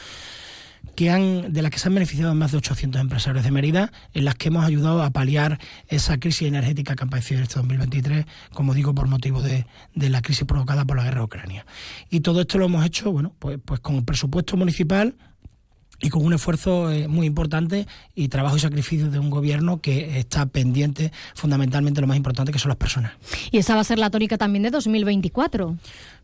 [0.96, 4.26] que han, de las que se han beneficiado más de 800 empresarios de Mérida, en
[4.26, 8.26] las que hemos ayudado a paliar esa crisis energética que ha aparecido en este 2023,
[8.54, 9.66] como digo, por motivo de,
[9.96, 11.66] de, la crisis provocada por la guerra de Ucrania.
[12.10, 15.16] Y todo esto lo hemos hecho, bueno, pues, pues con el presupuesto municipal
[16.02, 20.20] y con un esfuerzo eh, muy importante y trabajo y sacrificio de un gobierno que
[20.20, 23.14] está pendiente fundamentalmente de lo más importante que son las personas.
[23.52, 25.78] Y esa va a ser la tónica también de 2024.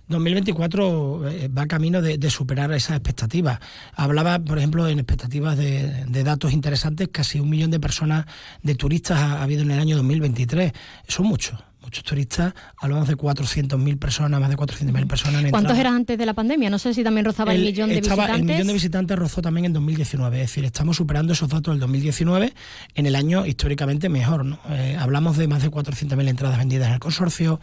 [0.08, 3.60] 2024 eh, va camino de, superar esas expectativas.
[3.96, 8.26] Hablaba, por ejemplo, en expectativas de, datos interesantes, casi un millón de personas,
[8.62, 10.74] de turistas ha, habido en el año 2023.
[11.08, 15.44] Son muchos muchos turistas, hablamos de 400.000 personas, más de 400.000 personas.
[15.44, 16.70] En ¿Cuántos eran antes de la pandemia?
[16.70, 18.36] No sé si también rozaba el, millón de visitantes.
[18.36, 21.80] El millón de visitantes rozó también en 2019, es decir, estamos superando esos datos del
[21.80, 22.54] 2019
[22.96, 24.46] en el año históricamente mejor.
[24.46, 24.60] ¿no?
[24.70, 27.60] Eh, hablamos de más de 400.000 entradas vendidas en el consorcio,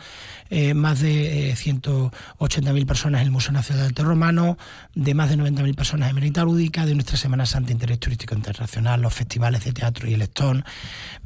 [0.50, 4.56] eh, más de 180.000 eh, personas en el Museo Nacional del Arte Romano,
[4.94, 9.02] de más de 90.000 personas en Merita Lúdica, de nuestra Semana Santa Interés Turístico Internacional,
[9.02, 10.62] los festivales de teatro y el Stone,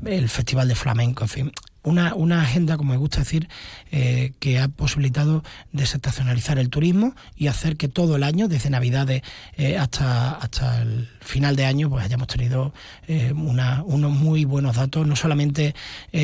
[0.05, 1.53] el Festival de Flamenco, en fin
[1.87, 3.49] una, una agenda, como me gusta decir,
[3.93, 9.23] eh, que ha posibilitado desestacionalizar el turismo y hacer que todo el año, desde Navidades
[9.57, 12.75] eh, hasta, hasta el final de año, pues hayamos tenido
[13.07, 15.75] eh, unos muy buenos datos, no solamente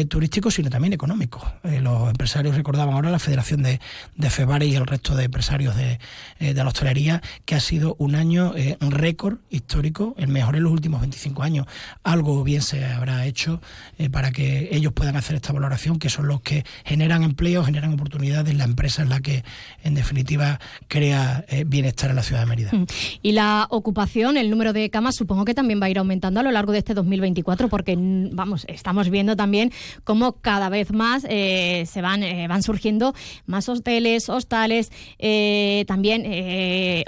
[0.08, 1.42] turísticos, sino también económicos.
[1.62, 3.80] los empresarios recordaban ahora la Federación de,
[4.16, 5.98] de FEBARE y el resto de empresarios de,
[6.40, 11.00] de la hostelería, que ha sido un año récord histórico, el mejor en los últimos
[11.00, 11.66] 25 años.
[12.02, 13.60] Algo bien se habrá hecho
[14.10, 18.55] para que ellos puedan hacer esta valoración, que son los que generan empleo, generan oportunidades,
[18.57, 19.44] la empresa es la que
[19.82, 22.70] en definitiva crea eh, bienestar en la ciudad de Mérida.
[22.72, 22.86] Mm.
[23.22, 26.42] Y la ocupación, el número de camas, supongo que también va a ir aumentando a
[26.42, 29.72] lo largo de este 2024, porque mm, vamos, estamos viendo también
[30.05, 33.14] cómo cada vez más eh, se van, eh, van surgiendo
[33.46, 34.90] más hoteles, hostales,
[35.86, 36.22] también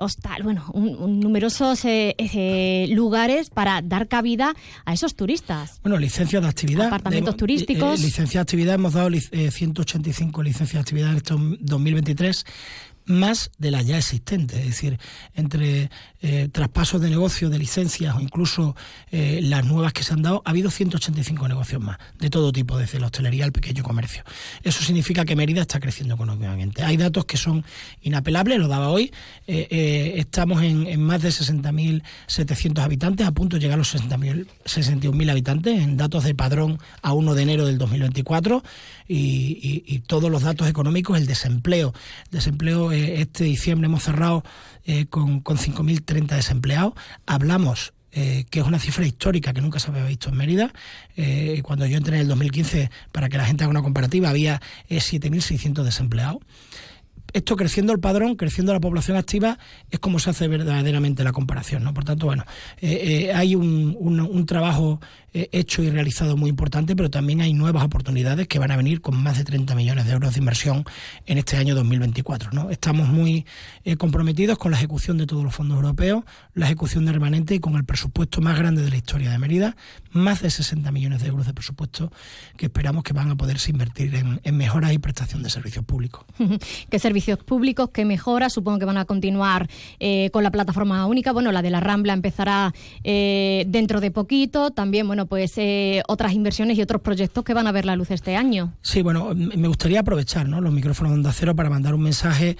[0.00, 1.84] hostal, bueno, numerosos
[2.88, 5.80] lugares para dar cabida a esos turistas.
[5.82, 6.86] Bueno, licencias de actividad.
[6.86, 8.00] Apartamentos turísticos
[8.38, 12.44] de actividad hemos dado 185 eh, licencias de actividad en este 2023
[13.06, 14.98] más de las ya existentes, es decir,
[15.34, 15.90] entre
[16.22, 18.74] eh, traspasos de negocios, de licencias o incluso
[19.10, 22.78] eh, las nuevas que se han dado, ha habido 185 negocios más, de todo tipo,
[22.78, 24.24] desde la hostelería al pequeño comercio.
[24.62, 26.82] Eso significa que Mérida está creciendo económicamente.
[26.82, 27.64] Hay datos que son
[28.00, 29.12] inapelables, lo daba hoy,
[29.46, 35.82] eh, estamos en, más de 60.700 habitantes, a punto de llegar a los 61.000 habitantes,
[35.82, 38.64] en datos de padrón a 1 de enero del 2024,
[39.06, 41.92] y, y todos los datos económicos, el desempleo,
[42.30, 44.44] desempleo este diciembre hemos cerrado
[44.84, 46.94] eh, con, con 5.030 desempleados.
[47.26, 50.72] Hablamos que es una cifra histórica que nunca se había visto en Mérida.
[51.64, 55.82] cuando yo entré en el 2015, para que la gente haga una comparativa, había 7.600
[55.82, 56.38] desempleados
[57.34, 59.58] esto creciendo el padrón, creciendo la población activa,
[59.90, 61.92] es como se hace verdaderamente la comparación.
[61.92, 62.44] Por tanto, bueno,
[62.80, 67.84] eh, eh, hay un, trabajo eh, hecho y realizado muy importante, pero también hay nuevas
[67.84, 70.84] oportunidades que van a venir con más de 30 millones de euros de inversión
[71.26, 72.50] en este año 2024.
[72.52, 72.70] ¿no?
[72.70, 73.44] Estamos muy
[73.98, 76.24] comprometidos con la ejecución de todos los fondos europeos,
[76.54, 79.76] la ejecución de remanente y con el presupuesto más grande de la historia de Mérida,
[80.12, 82.12] más de 60 millones de euros de presupuesto
[82.56, 86.24] que esperamos que van a poderse invertir en, mejoras y prestación de servicios públicos.
[86.90, 89.68] ¿Qué servicios públicos, que mejora, supongo que van a continuar
[89.98, 92.72] eh, con la plataforma única, bueno, la de la Rambla empezará
[93.02, 97.66] eh, dentro de poquito, también, bueno, pues eh, otras inversiones y otros proyectos que van
[97.66, 98.74] a ver la luz este año.
[98.82, 102.56] Sí, bueno, me gustaría aprovechar los micrófonos de Onda Cero para mandar un mensaje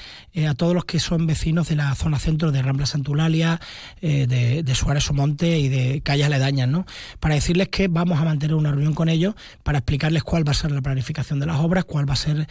[0.49, 3.61] a todos los que son vecinos de la zona centro de Rambla Santulalia,
[4.01, 6.87] de, de Suárez Omonte y de calles aledañas, ¿no?
[7.21, 10.55] Para decirles que vamos a mantener una reunión con ellos para explicarles cuál va a
[10.55, 12.49] ser la planificación de las obras, cuál va a ser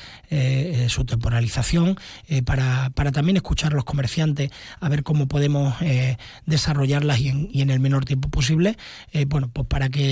[0.88, 1.97] su temporalización
[2.28, 7.30] eh, para, para, también escuchar a los comerciantes a ver cómo podemos eh, desarrollarlas y
[7.30, 8.78] en, y en, el menor tiempo posible.
[9.11, 10.03] Eh, bueno, pues para que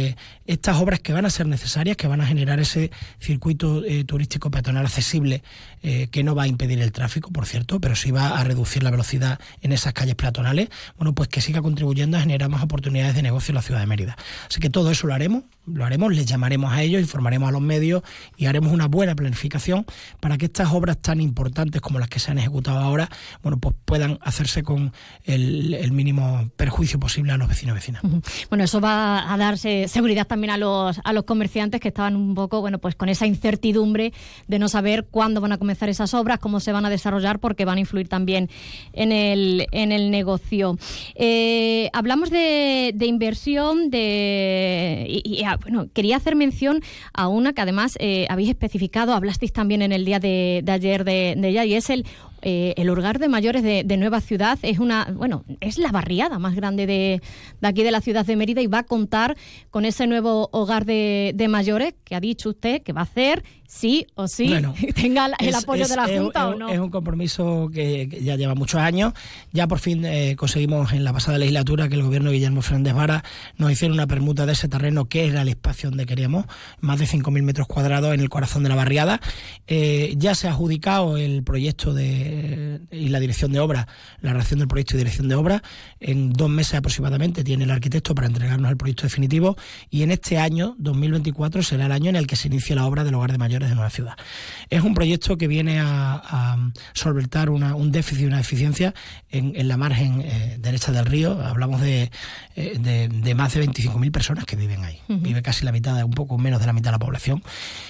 [0.46, 4.86] estas obras que van a ser necesarias, que van a generar ese circuito turístico peatonal
[4.86, 5.44] accesible,
[5.82, 8.92] que no va a impedir el tráfico, por cierto, pero sí va a reducir la
[8.92, 13.22] velocidad en esas calles peatonales, bueno, pues que siga contribuyendo a generar más oportunidades de
[13.22, 14.18] negocio en la ciudad de Mérida.
[14.50, 17.62] Así que todo eso lo haremos, lo haremos, les llamaremos a ellos, informaremos a los
[17.62, 18.03] medios
[18.36, 19.86] y haremos una buena planificación
[20.20, 23.09] para que estas obras tan importantes como las que se han ejecutado ahora,
[23.43, 24.91] bueno, pues puedan hacerse con
[25.24, 28.01] el, mínimo perjuicio posible a los vecinos y vecinas.
[28.49, 32.34] Bueno, eso va a darse seguridad también a los, a los comerciantes que estaban un
[32.34, 34.14] poco, bueno, pues con esa incertidumbre
[34.47, 37.66] de no saber cuándo van a comenzar esas obras, cómo se van a desarrollar, porque
[37.66, 38.49] van a influir también
[38.93, 40.78] en el, en el negocio.
[41.16, 46.82] Eh, hablamos de, inversión, de y, bueno, quería hacer mención
[47.14, 51.36] a una que además eh, habéis especificado, hablasteis también en el día de, ayer de,
[51.38, 52.06] de ella, y es el
[52.43, 54.58] eh, el hogar de mayores de, Nueva Ciudad.
[54.64, 57.22] Es una, bueno, es la barriada más grande de,
[57.62, 59.38] aquí de la ciudad de Mérida y va a contar
[59.70, 64.05] con ese nuevo hogar de, mayores que ha dicho usted que va a hacer sí
[64.15, 64.53] o sí
[64.95, 66.69] tenga el apoyo de la Junta o no.
[66.69, 69.13] Es un compromiso que, ya lleva muchos años.
[69.53, 72.93] Ya por fin eh, conseguimos en la pasada legislatura que el gobierno de Guillermo Fernández
[72.93, 73.24] Vara
[73.57, 76.45] nos hiciera una permuta de ese terreno que era el espacio donde queríamos,
[76.82, 79.22] más de 5.000 metros cuadrados en el corazón de la barriada.
[79.67, 83.88] Eh, ya se ha adjudicado el proyecto de y la dirección de obra,
[84.22, 85.63] la redacción del proyecto y dirección de obra.
[86.01, 89.55] En dos meses aproximadamente tiene el arquitecto para entregarnos el proyecto definitivo
[89.89, 93.05] y en este año, 2024, será el año en el que se inicie la obra
[93.05, 94.18] del hogar de mayores de Nueva Ciudad.
[94.70, 96.57] Es un proyecto que viene a,
[96.93, 98.93] solventar un déficit y una deficiencia
[99.30, 101.41] en, la margen eh, derecha del río.
[101.41, 102.12] Hablamos de,
[102.55, 104.99] eh, de, más de 25.000 personas que viven ahí.
[105.07, 107.43] Vive casi la mitad, un poco menos de la mitad de la población.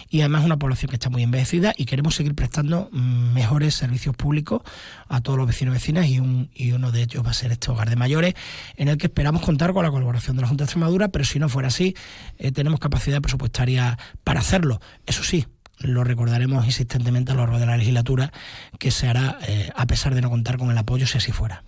[0.09, 4.15] Y además una población que está muy envejecida y queremos seguir prestando mm, mejores servicios
[4.15, 4.61] públicos
[5.07, 7.51] a todos los vecinos y vecinas y, un, y uno de ellos va a ser
[7.51, 8.33] este hogar de mayores
[8.75, 11.39] en el que esperamos contar con la colaboración de la Junta de Extremadura, pero si
[11.39, 11.95] no fuera así,
[12.37, 14.81] eh, tenemos capacidad presupuestaria para hacerlo.
[15.05, 15.47] Eso sí,
[15.83, 18.31] lo recordaremos insistentemente a lo largo de la legislatura,
[18.79, 21.63] que se hará eh, a pesar de no contar con el apoyo si así fuera.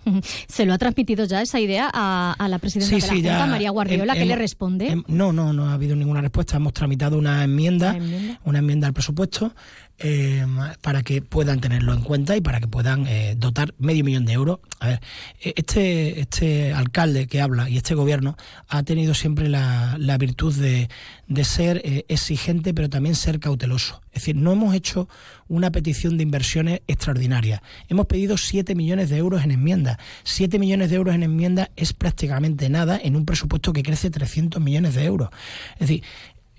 [0.48, 4.14] ¿Se lo ha transmitido ya esa idea a, la presidenta de la Junta, María Guardiola,
[4.14, 5.02] que le responde?
[5.06, 6.56] no, no, no ha habido ninguna respuesta.
[6.56, 7.96] Hemos tramitado una enmienda,
[8.44, 9.54] una enmienda al presupuesto
[9.98, 10.44] eh,
[10.82, 14.32] para que puedan tenerlo en cuenta y para que puedan eh, dotar medio millón de
[14.32, 14.58] euros.
[14.80, 15.00] A ver,
[15.40, 18.36] eh, este, este alcalde que habla y este gobierno
[18.68, 20.88] ha tenido siempre la, la virtud de,
[21.28, 24.02] de ser exigente, pero también ser cauteloso.
[24.08, 25.08] Es decir, no hemos hecho
[25.48, 27.60] una petición de inversiones extraordinarias.
[27.88, 29.98] Hemos pedido 7 millones de euros en enmienda.
[30.22, 34.62] 7 millones de euros en enmienda es prácticamente nada en un presupuesto que crece 300
[34.62, 35.30] millones de euros.
[35.74, 36.04] Es decir,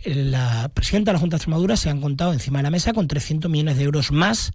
[0.05, 3.07] la presidenta de la Junta de Extremadura se han contado encima de la mesa con
[3.07, 4.53] 300 millones de euros más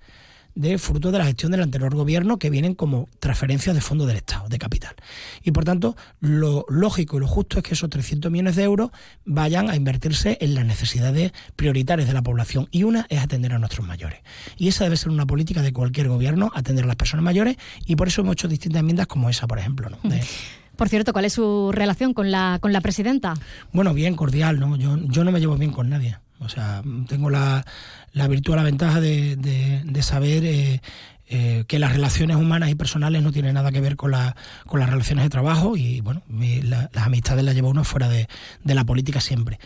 [0.55, 4.16] de fruto de la gestión del anterior gobierno que vienen como transferencias de fondos del
[4.16, 4.94] Estado, de capital.
[5.42, 8.90] Y por tanto, lo lógico y lo justo es que esos 300 millones de euros
[9.24, 12.68] vayan a invertirse en las necesidades prioritarias de la población.
[12.70, 14.20] Y una es atender a nuestros mayores.
[14.57, 17.57] Y esa debe ser una política de cualquier gobierno, atender a las personas mayores.
[17.86, 19.88] Y por eso hemos hecho distintas enmiendas como esa, por ejemplo.
[19.88, 19.98] ¿no?
[20.81, 23.35] Por cierto, ¿cuál es su relación con la, con la presidenta?
[23.70, 24.76] Bueno, bien, cordial, ¿no?
[24.76, 26.16] Yo, yo no me llevo bien con nadie.
[26.39, 27.66] O sea, tengo la,
[28.14, 30.81] la virtud, la ventaja de, de, saber eh,
[31.26, 34.35] eh, que las relaciones humanas y personales no tienen nada que ver con, la,
[34.66, 38.26] con las relaciones de trabajo y, bueno, las amistades las lleva uno fuera de,
[38.64, 39.61] de la política siempre.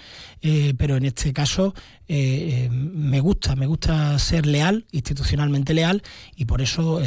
[0.47, 1.73] Eh, pero en este caso
[2.07, 6.03] me gusta, me gusta ser leal, institucionalmente leal,
[6.37, 7.01] y por eso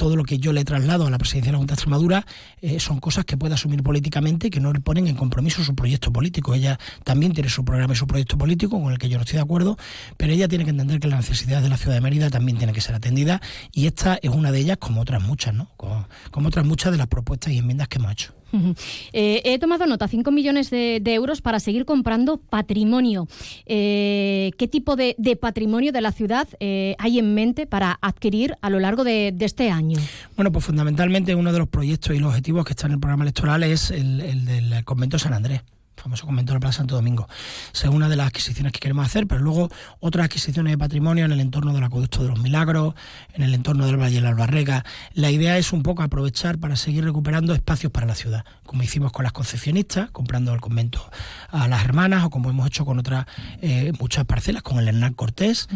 [0.00, 2.26] todo lo que yo le traslado a la presidencia de la Junta de Extremadura
[2.62, 6.10] eh, son cosas que puede asumir políticamente que no le ponen en compromiso su proyecto
[6.10, 6.54] político.
[6.54, 9.36] Ella también tiene su programa y su proyecto político con el que yo no estoy
[9.36, 9.76] de acuerdo,
[10.16, 12.74] pero ella tiene que entender que las necesidades de la ciudad de Mérida también tienen
[12.74, 15.70] que ser atendidas y esta es una de ellas como otras muchas, ¿no?
[15.76, 18.39] como otras muchas de las propuestas y enmiendas que hemos hecho.
[19.12, 23.26] Eh, he tomado nota, 5 millones de, euros para seguir comprando patrimonio.
[23.66, 28.70] Eh, ¿Qué tipo de, patrimonio de la ciudad eh, hay en mente para adquirir a
[28.70, 29.98] lo largo de, este año?
[30.36, 33.24] Bueno, pues fundamentalmente uno de los proyectos y los objetivos que está en el programa
[33.24, 35.62] electoral es el del convento San Andrés
[36.00, 37.28] famoso convento de la Plaza Santo Domingo.
[37.72, 39.68] es una de las adquisiciones que queremos hacer, pero luego
[40.00, 42.94] otras adquisiciones de patrimonio en el entorno del Acueducto de los Milagros,
[43.34, 44.84] en el entorno del Valle de la Albarrega.
[45.14, 49.12] La idea es un poco aprovechar para seguir recuperando espacios para la ciudad, como hicimos
[49.12, 51.10] con las concepcionistas, comprando el convento
[51.50, 53.26] a las hermanas, o como hemos hecho con otras
[53.60, 55.68] eh, muchas parcelas, con el Hernán Cortés,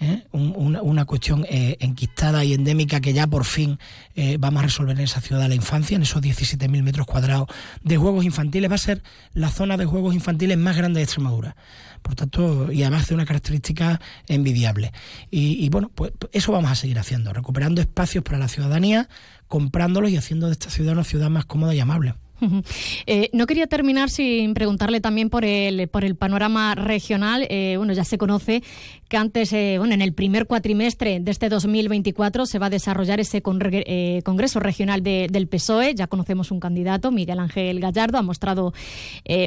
[0.00, 0.24] ¿eh?
[0.32, 3.78] una, cuestión eh, enquistada y endémica que ya por fin
[4.40, 7.48] vamos a resolver en esa ciudad de la infancia, en esos 17.000 metros cuadrados
[7.84, 8.68] de juegos infantiles.
[8.68, 9.02] Va a ser
[9.32, 11.56] la zona de juegos infantiles más grande de Extremadura.
[12.02, 14.92] Por tanto, y además de una característica envidiable.
[15.30, 19.08] Y, bueno, pues eso vamos a seguir haciendo, recuperando espacios para la ciudadanía,
[19.48, 22.14] comprándolos y haciendo de esta ciudad una ciudad más cómoda y amable.
[23.06, 27.46] Eh, no quería terminar sin preguntarle también por el, por el panorama regional.
[27.50, 28.62] Eh, bueno, ya se conoce
[29.08, 33.20] que antes, eh, bueno, en el primer cuatrimestre de este 2024 se va a desarrollar
[33.20, 35.94] ese Congreso Regional del PSOE.
[35.94, 38.72] Ya conocemos un candidato, Miguel Ángel Gallardo, ha mostrado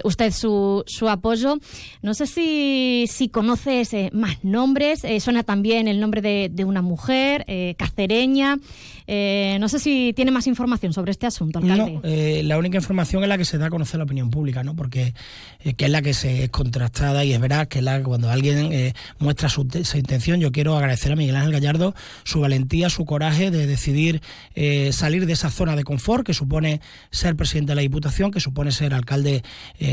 [0.04, 1.58] usted su, su, apoyo.
[2.02, 5.06] No sé si, si conoces más nombres.
[5.20, 7.46] suena también el nombre de, de una mujer,
[7.78, 8.58] cacereña.
[9.14, 11.96] Eh, no sé si tiene más información sobre este asunto, alcalde.
[11.96, 14.64] No, eh, la única información es la que se da a conocer la opinión pública,
[14.64, 14.74] ¿no?
[14.74, 15.14] Porque
[15.66, 18.94] eh, que es la que se es contrastada y es verdad que la, cuando alguien
[19.20, 21.94] muestra su, intención, yo quiero agradecer a Miguel Ángel Gallardo
[22.24, 24.22] su valentía, su coraje de decidir
[24.92, 26.82] salir de esa zona de confort que supone
[27.12, 29.44] ser presidente de la Diputación, que supone ser alcalde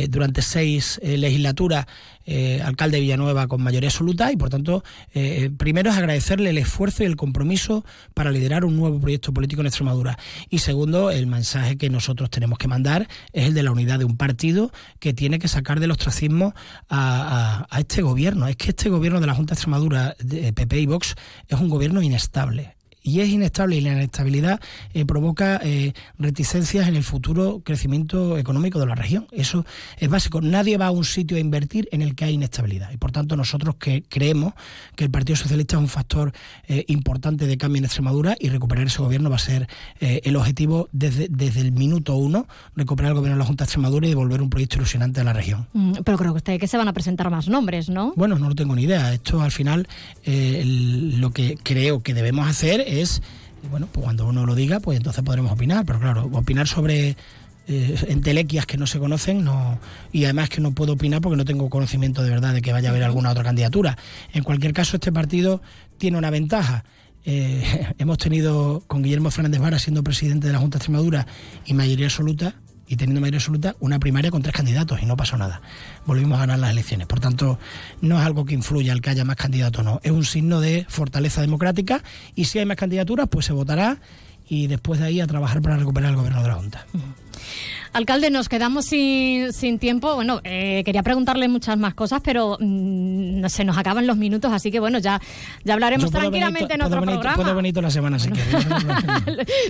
[0.09, 1.87] durante seis legislaturas
[2.31, 6.59] eh, alcalde de Villanueva con mayoría absoluta y por tanto eh, primero es agradecerle el
[6.59, 10.19] esfuerzo y el compromiso para liderar un nuevo proyecto político en Extremadura.
[10.51, 14.05] Y segundo el mensaje que nosotros tenemos que mandar es el de la unidad de
[14.05, 16.55] un partido que tiene que sacar del ostracismo
[16.91, 18.47] a, este gobierno.
[18.47, 21.15] Es que este gobierno de la Junta de Extremadura de PP y Vox
[21.49, 24.61] es un gobierno inestable y es inestable y la inestabilidad
[24.95, 29.27] eh, provoca eh, reticencias en el futuro crecimiento económico de la región.
[29.33, 29.65] Eso
[29.99, 30.41] es básico.
[30.41, 32.91] Nadie va a un sitio a invertir en el que hay inestabilidad.
[32.93, 34.55] Y por tanto nosotros que creemos
[34.97, 36.33] que el Partido Socialista es un factor
[36.67, 39.69] eh, importante de cambio en Extremadura y recuperar ese gobierno va a ser
[40.01, 42.47] el objetivo desde, desde el minuto uno,
[42.77, 45.33] recuperar el gobierno de la Junta de Extremadura y devolver un proyecto ilusionante a la
[45.33, 45.67] región.
[45.73, 48.13] Mm, pero creo que usted que se van a presentar más nombres, ¿no?
[48.17, 49.13] Bueno, no lo tengo ni idea.
[49.13, 49.89] Esto al final
[50.25, 53.23] lo que creo que debemos hacer es,
[53.71, 57.17] bueno, pues cuando uno lo diga, pues entonces podremos opinar, pero claro, opinar sobre
[57.71, 59.79] eh, entelequias que no se conocen no
[60.11, 62.89] y además que no puedo opinar porque no tengo conocimiento de verdad de que vaya
[62.89, 63.99] a haber alguna otra candidatura.
[64.33, 65.61] En cualquier caso, este partido
[65.99, 66.85] tiene una ventaja.
[67.25, 71.27] Eh, hemos tenido con Guillermo Fernández Vara siendo presidente de la Junta de Extremadura
[71.67, 72.55] y mayoría absoluta
[72.89, 75.61] y teniendo mayoría absoluta una primaria con tres candidatos y no pasó nada.
[76.07, 77.07] Volvimos a ganar las elecciones.
[77.07, 77.59] Por tanto,
[78.01, 80.01] no es algo que influya el que haya más candidatos o no.
[80.03, 82.03] Es un signo de fortaleza democrática
[82.35, 83.99] y si hay más candidaturas, pues se votará
[84.49, 86.87] y después de ahí a trabajar para recuperar el gobierno de la Junta.
[87.93, 90.15] Alcalde, nos quedamos sin, sin tiempo.
[90.15, 94.71] Bueno, eh, quería preguntarle muchas más cosas, pero mm, se nos acaban los minutos, así
[94.71, 95.21] que bueno, ya,
[95.65, 97.35] ya hablaremos tranquilamente en otro programa.
[97.35, 98.67] Puedo venir toda la semana si queréis.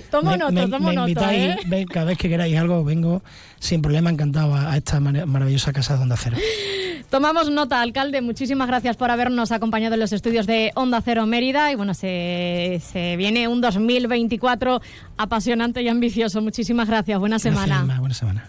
[0.11, 1.33] tomo nota, tomo nota.
[1.33, 1.57] ¿eh?
[1.91, 3.23] cada vez que queráis algo, vengo
[3.59, 6.37] sin problema, encantado a, esta maravillosa casa de Onda Cero.
[7.09, 8.21] Tomamos nota, alcalde.
[8.21, 11.71] Muchísimas gracias por habernos acompañado en los estudios de Onda Cero Mérida.
[11.71, 14.79] Y bueno, se, se viene un 2024
[15.17, 16.41] apasionante y ambicioso.
[16.41, 17.19] Muchísimas gracias.
[17.19, 17.83] Buena semana.
[17.99, 18.45] buena semana.